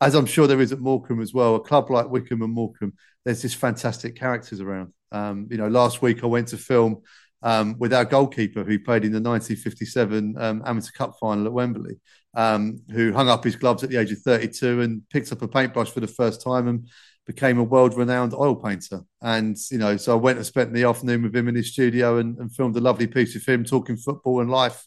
[0.00, 2.94] as I'm sure there is at Morecambe as well, a club like Wycombe and Morecambe,
[3.24, 4.92] there's just fantastic characters around.
[5.12, 7.02] Um, you know, last week I went to film
[7.42, 11.96] um, with our goalkeeper who played in the 1957 um, Amateur Cup final at Wembley,
[12.34, 15.48] um, who hung up his gloves at the age of 32 and picked up a
[15.48, 16.88] paintbrush for the first time and
[17.26, 19.00] became a world-renowned oil painter.
[19.20, 22.18] And you know, so I went and spent the afternoon with him in his studio
[22.18, 24.86] and, and filmed a lovely piece of him talking football and life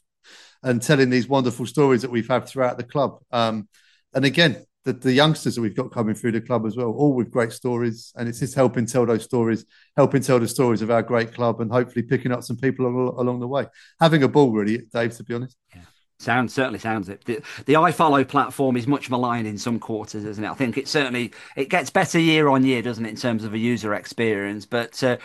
[0.64, 3.20] and telling these wonderful stories that we've had throughout the club.
[3.32, 3.68] Um,
[4.14, 7.14] and again, the, the youngsters that we've got coming through the club as well, all
[7.14, 8.12] with great stories.
[8.16, 11.62] And it's just helping tell those stories, helping tell the stories of our great club
[11.62, 13.66] and hopefully picking up some people along, along the way.
[14.00, 15.58] Having a ball, really, Dave, to be honest.
[15.74, 15.82] Yeah.
[16.20, 17.26] Sounds certainly sounds it.
[17.26, 20.50] The, the iFollow platform is much maligned in some quarters, isn't it?
[20.50, 23.54] I think it certainly it gets better year on year, doesn't it, in terms of
[23.54, 24.66] a user experience.
[24.66, 25.18] But uh,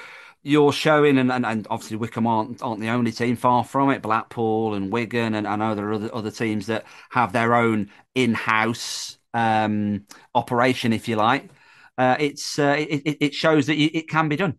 [0.42, 4.02] you're showing, and, and, and, obviously Wycombe aren't, aren't the only team, far from it.
[4.02, 7.90] Blackpool and Wigan, and I know there are other, other teams that have their own
[8.14, 11.50] in-house um, operation, if you like,
[11.96, 14.58] uh, it's uh, it, it, shows that it can be done.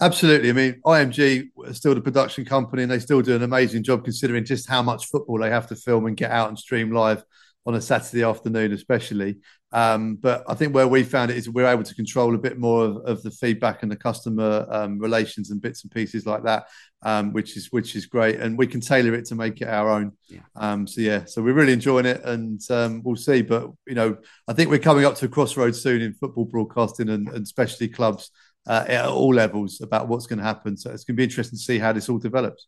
[0.00, 0.50] Absolutely.
[0.50, 4.04] I mean, IMG is still the production company, and they still do an amazing job
[4.04, 7.22] considering just how much football they have to film and get out and stream live
[7.66, 9.36] on a Saturday afternoon, especially.
[9.72, 12.58] Um, but I think where we found it is we're able to control a bit
[12.58, 16.42] more of, of the feedback and the customer um, relations and bits and pieces like
[16.42, 16.66] that,
[17.02, 19.88] um, which is which is great, and we can tailor it to make it our
[19.88, 20.12] own.
[20.28, 20.40] Yeah.
[20.56, 23.42] Um, so yeah, so we're really enjoying it, and um, we'll see.
[23.42, 24.16] But you know,
[24.48, 27.88] I think we're coming up to a crossroads soon in football broadcasting and, and specialty
[27.88, 28.30] clubs
[28.66, 30.76] uh, at all levels about what's going to happen.
[30.76, 32.66] So it's going to be interesting to see how this all develops.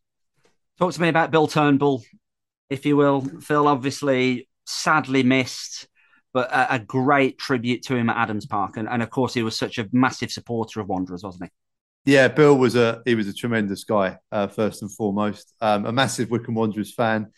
[0.79, 2.03] Talk to me about Bill Turnbull,
[2.71, 3.21] if you will.
[3.21, 5.89] Phil, obviously, sadly missed
[6.33, 8.77] but a, a, great tribute to him at Adams Park.
[8.77, 12.13] And, and of course, he was such a massive supporter of Wanderers, wasn't he?
[12.13, 15.55] Yeah, Bill was a he was a tremendous guy uh, first and foremost.
[15.61, 17.29] Um, a massive Wycombe Wanderers fan.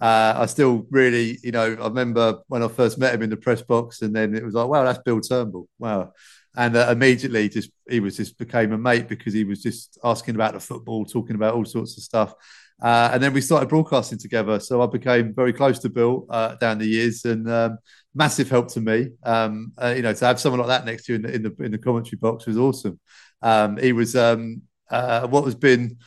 [0.00, 3.36] Uh, I still really, you know, I remember when I first met him in the
[3.36, 5.68] press box, and then it was like, wow, that's Bill Turnbull.
[5.78, 6.12] Wow.
[6.56, 10.36] And uh, immediately, just he was just became a mate because he was just asking
[10.36, 12.34] about the football, talking about all sorts of stuff.
[12.82, 14.60] Uh, and then we started broadcasting together.
[14.60, 17.78] So I became very close to Bill uh, down the years, and um,
[18.14, 19.10] massive help to me.
[19.24, 21.42] Um, uh, you know, to have someone like that next to you in the in
[21.42, 23.00] the, in the commentary box was awesome.
[23.42, 25.98] Um, he was um, uh, what has been,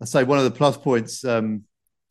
[0.00, 1.24] I say, one of the plus points.
[1.24, 1.64] Um,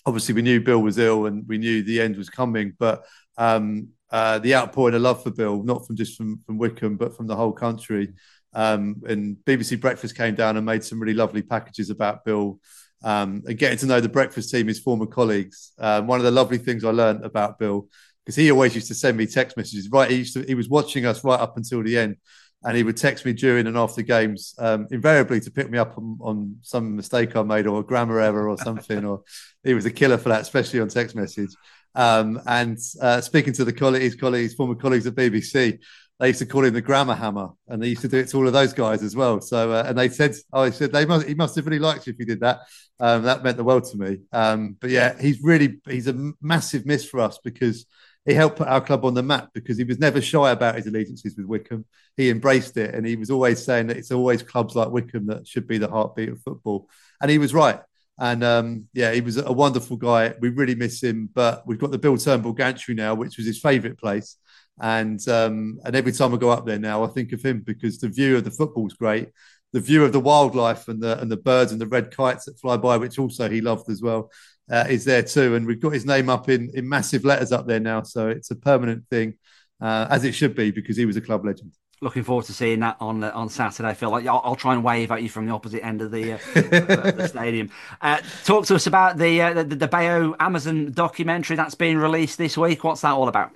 [0.05, 3.03] obviously, we knew Bill was ill, and we knew the end was coming, but.
[3.37, 7.15] Um, uh, the outpouring of love for Bill, not from just from, from Wycombe, but
[7.15, 8.13] from the whole country.
[8.53, 8.97] and
[9.45, 12.59] BBC Breakfast came down and made some really lovely packages about Bill
[13.03, 15.71] um, and getting to know the breakfast team, his former colleagues.
[15.79, 17.87] Um, one of the lovely things I learned about Bill,
[18.23, 19.89] because he always used to send me text messages.
[19.89, 22.17] Right, he used to, he was watching us right up until the end,
[22.63, 25.97] and he would text me during and after games, um, invariably to pick me up
[25.97, 29.03] on, on, some mistake I made or a grammar error or something.
[29.03, 29.23] or
[29.63, 31.49] he was a killer for that, especially on text message.
[31.95, 35.79] Um, and uh, speaking to the colleagues, colleagues, former colleagues at BBC,
[36.21, 38.37] they used to call him the grammar hammer, and they used to do it to
[38.37, 39.41] all of those guys as well.
[39.41, 42.05] So, uh, and they said, "Oh, he said they must, he must have really liked
[42.05, 42.59] you if he did that."
[42.99, 44.19] Um, that meant the world to me.
[44.31, 47.87] Um, but yeah, he's really he's a massive miss for us because
[48.25, 50.85] he helped put our club on the map because he was never shy about his
[50.85, 51.85] allegiances with Wycombe.
[52.17, 55.47] He embraced it, and he was always saying that it's always clubs like Wycombe that
[55.47, 56.87] should be the heartbeat of football,
[57.19, 57.79] and he was right.
[58.21, 60.35] And um, yeah, he was a wonderful guy.
[60.39, 63.59] We really miss him, but we've got the Bill Turnbull Gantry now, which was his
[63.59, 64.37] favourite place.
[64.79, 67.97] And um, and every time I go up there now, I think of him because
[67.97, 69.29] the view of the football's great.
[69.73, 72.59] The view of the wildlife and the and the birds and the red kites that
[72.59, 74.29] fly by, which also he loved as well,
[74.69, 75.55] uh, is there too.
[75.55, 78.51] And we've got his name up in in massive letters up there now, so it's
[78.51, 79.33] a permanent thing,
[79.81, 82.79] uh, as it should be because he was a club legend looking forward to seeing
[82.79, 83.93] that on uh, on Saturday.
[83.93, 86.33] Phil, like I'll, I'll, try and wave at you from the opposite end of the,
[86.33, 87.69] uh, the stadium.
[88.01, 92.37] Uh, talk to us about the, uh, the the Bayo Amazon documentary that's being released
[92.37, 92.83] this week.
[92.83, 93.51] What's that all about?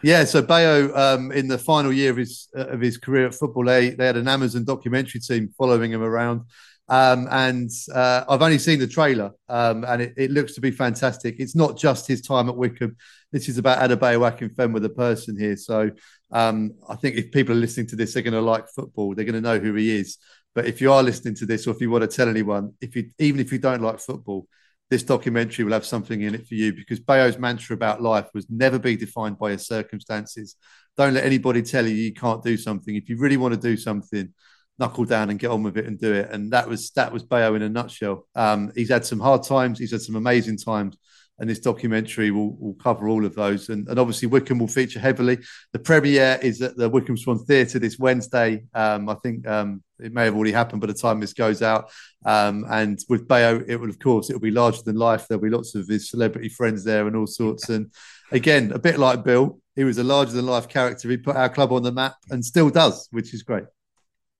[0.00, 3.34] Yeah, so Bayo, um, in the final year of his uh, of his career at
[3.34, 6.42] football, they they had an Amazon documentary team following him around,
[6.88, 10.70] um, and uh, I've only seen the trailer, um, and it, it, looks to be
[10.70, 11.36] fantastic.
[11.38, 12.96] It's not just his time at Wycombe;
[13.30, 15.56] this is about Adebayo Akinfenwa, a person here.
[15.56, 15.90] So
[16.30, 19.14] um, I think if people are listening to this, they're going to like football.
[19.14, 20.16] They're going to know who he is.
[20.54, 22.96] But if you are listening to this, or if you want to tell anyone, if
[22.96, 24.48] you even if you don't like football,
[24.88, 28.46] this documentary will have something in it for you because Bayo's mantra about life was
[28.48, 30.56] never be defined by your circumstances.
[30.96, 32.96] Don't let anybody tell you you can't do something.
[32.96, 34.32] If you really want to do something,
[34.78, 36.30] knuckle down and get on with it and do it.
[36.30, 38.26] And that was that was Bayo in a nutshell.
[38.34, 39.78] Um, he's had some hard times.
[39.78, 40.96] He's had some amazing times.
[41.40, 43.68] And this documentary will, will cover all of those.
[43.68, 45.38] And, and obviously, Wycombe will feature heavily.
[45.72, 48.64] The premiere is at the Wycombe Swan Theatre this Wednesday.
[48.74, 51.92] Um, I think um, it may have already happened by the time this goes out.
[52.24, 55.28] Um, and with Bayo, it will, of course, it will be larger than life.
[55.28, 57.68] There'll be lots of his celebrity friends there and all sorts.
[57.68, 57.92] And
[58.32, 61.08] again, a bit like Bill, he was a larger than life character.
[61.08, 63.66] He put our club on the map and still does, which is great.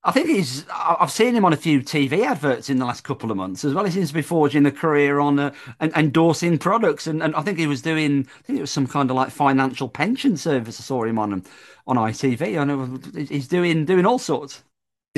[0.08, 0.64] I think he's.
[0.70, 3.74] I've seen him on a few TV adverts in the last couple of months as
[3.74, 3.84] well.
[3.84, 7.42] He seems to be forging a career on uh, and endorsing products, and, and I
[7.42, 8.26] think he was doing.
[8.38, 10.80] I think it was some kind of like financial pension service.
[10.80, 11.44] I saw him on
[11.86, 12.58] on ITV.
[12.58, 12.98] I know
[13.28, 14.62] he's doing doing all sorts.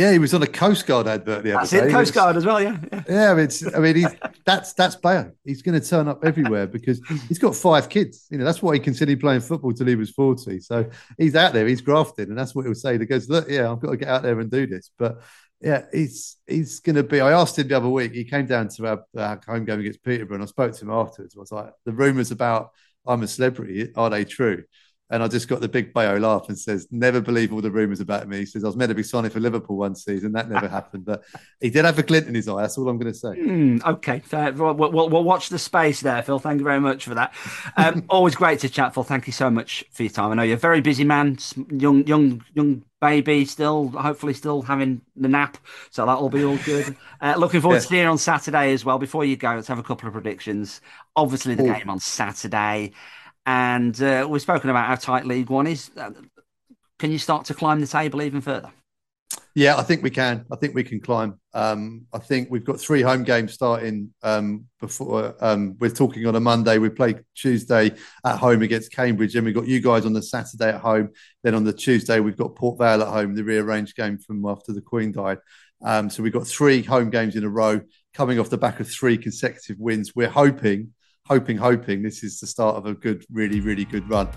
[0.01, 1.89] Yeah, he was on a Coast Guard advert the other that's day.
[1.89, 2.79] It, Coast Guard as well, yeah.
[2.91, 4.15] Yeah, yeah it's, I mean, he's,
[4.47, 5.33] that's that's Bayo.
[5.45, 8.27] He's going to turn up everywhere because he's got five kids.
[8.31, 10.61] You know, that's why he considered playing football till he was 40.
[10.61, 10.89] So
[11.19, 12.99] he's out there, he's grafted, and that's what he'll say.
[12.99, 14.91] He goes, look, yeah, I've got to get out there and do this.
[14.99, 15.21] But
[15.61, 17.21] yeah, he's he's going to be.
[17.21, 18.13] I asked him the other week.
[18.13, 20.91] He came down to our, our home game against Peterborough, and I spoke to him
[20.91, 21.35] afterwards.
[21.37, 22.71] I was like, the rumours about
[23.07, 24.65] I'm a celebrity are they true?
[25.11, 28.01] And I just got the big Bayo laugh and says, Never believe all the rumours
[28.01, 28.39] about me.
[28.39, 30.33] He says, I was meant to be signing for Liverpool one season.
[30.33, 31.05] That never happened.
[31.05, 31.25] But
[31.61, 32.63] he did have a glint in his eye.
[32.63, 33.31] That's all I'm going to say.
[33.31, 34.23] Mm, okay.
[34.33, 36.39] Uh, we'll, we'll, we'll, watch the space there, Phil.
[36.39, 37.35] Thank you very much for that.
[37.77, 39.03] Um, always great to chat, Phil.
[39.03, 40.31] Thank you so much for your time.
[40.31, 41.39] I know you're a very busy man,
[41.71, 45.59] young, young, young baby, still, hopefully, still having the nap.
[45.91, 46.97] So that'll be all good.
[47.23, 47.81] Uh, looking forward yeah.
[47.81, 48.99] to seeing you on Saturday as well.
[48.99, 50.81] Before you go, let's have a couple of predictions.
[51.15, 51.75] Obviously, the Ooh.
[51.75, 52.93] game on Saturday.
[53.47, 55.91] And uh, we've spoken about how tight League One is.
[55.97, 56.11] Uh,
[56.99, 58.71] can you start to climb the table even further?
[59.55, 60.45] Yeah, I think we can.
[60.53, 61.41] I think we can climb.
[61.55, 65.35] Um, I think we've got three home games starting um, before.
[65.41, 66.79] Um, we're talking on a Monday.
[66.79, 67.93] We play Tuesday
[68.25, 71.11] at home against Cambridge, and we've got you guys on the Saturday at home.
[71.43, 74.73] Then on the Tuesday, we've got Port Vale at home, the rearranged game from after
[74.73, 75.39] the Queen died.
[75.83, 77.81] Um, so we've got three home games in a row,
[78.15, 80.15] coming off the back of three consecutive wins.
[80.15, 80.93] We're hoping
[81.31, 84.29] hoping, hoping this is the start of a good, really, really good run.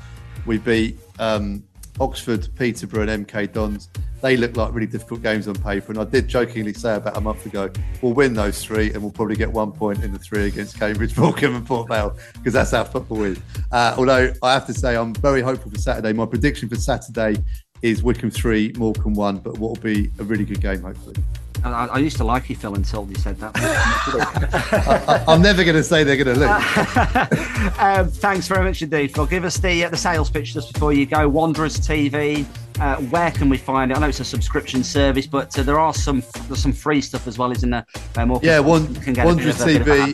[0.46, 1.64] We beat um,
[2.00, 3.89] Oxford, Peterborough, and MK Dons.
[4.22, 5.91] They look like really difficult games on paper.
[5.91, 7.72] And I did jokingly say about a month ago,
[8.04, 11.18] we'll win those three and we'll probably get one point in the three against Cambridge,
[11.18, 13.39] Morecambe, and Port Vale because that's how football is.
[13.72, 16.14] Uh, although I have to say, I'm very hopeful for Saturday.
[16.14, 17.44] My prediction for Saturday
[17.84, 21.16] is Wycombe three, Morecambe one, but what will be a really good game, hopefully.
[21.64, 23.52] I, I, used to like you, Phil, until you said that.
[25.28, 27.78] I, am never going to say they're going to lose.
[27.80, 29.26] um, thanks very much indeed, Phil.
[29.26, 31.30] Give us the uh, the sales pitch just before you go.
[31.30, 32.46] Wanderers TV.
[32.82, 33.98] Uh, where can we find it?
[33.98, 37.28] I know it's a subscription service, but uh, there are some there's some free stuff
[37.28, 37.86] as well, isn't there?
[38.26, 40.14] More yeah, one, Wanderers TV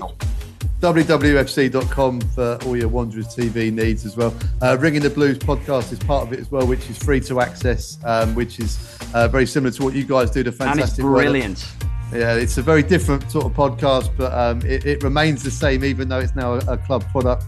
[0.79, 4.33] wwfc.com for all your Wanderers TV needs as well.
[4.61, 7.41] Uh, Ringing the Blues podcast is part of it as well, which is free to
[7.41, 10.41] access, um, which is uh, very similar to what you guys do.
[10.41, 11.71] The fantastic, and it's brilliant.
[12.13, 15.83] Yeah, it's a very different sort of podcast, but um, it, it, remains the same,
[15.83, 17.43] even though it's now a, a club product.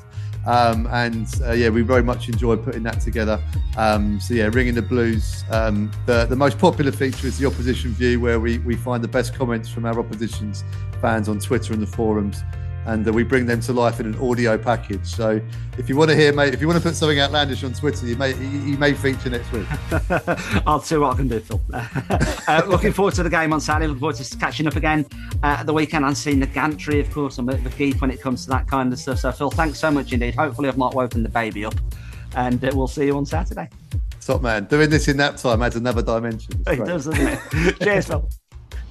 [0.46, 3.42] Um, and uh, yeah, we very much enjoy putting that together.
[3.78, 5.46] Um, so yeah, ringing the blues.
[5.50, 9.08] Um, the the most popular feature is the opposition view, where we we find the
[9.08, 10.64] best comments from our opposition's
[11.00, 12.44] fans on Twitter and the forums
[12.86, 15.06] and uh, we bring them to life in an audio package.
[15.06, 15.42] So
[15.78, 18.06] if you want to hear, mate, if you want to put something outlandish on Twitter,
[18.06, 19.68] you may you may feature next week.
[20.68, 21.62] I'll see what I can do, Phil.
[21.74, 23.88] uh, looking forward to the game on Saturday.
[23.88, 25.06] Looking forward to catching up again
[25.44, 27.00] uh, at the weekend and seeing the gantry.
[27.00, 29.00] Of course, I'm a bit of a geek when it comes to that kind of
[29.00, 29.20] stuff.
[29.20, 30.36] So Phil, thanks so much indeed.
[30.36, 31.76] Hopefully, I've not woken the baby up,
[32.36, 33.70] and uh, we'll see you on Saturday.
[34.22, 36.62] Top man, doing this in nap time adds another dimension.
[36.68, 37.80] It does, doesn't it?
[37.82, 38.30] Cheers, Phil.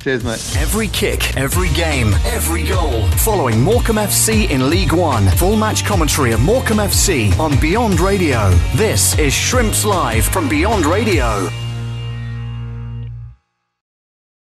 [0.01, 0.57] Cheers, mate.
[0.57, 3.07] Every kick, every game, every goal.
[3.19, 5.29] Following Morecambe FC in League One.
[5.37, 8.49] Full match commentary of Morecambe FC on Beyond Radio.
[8.77, 11.51] This is Shrimps Live from Beyond Radio.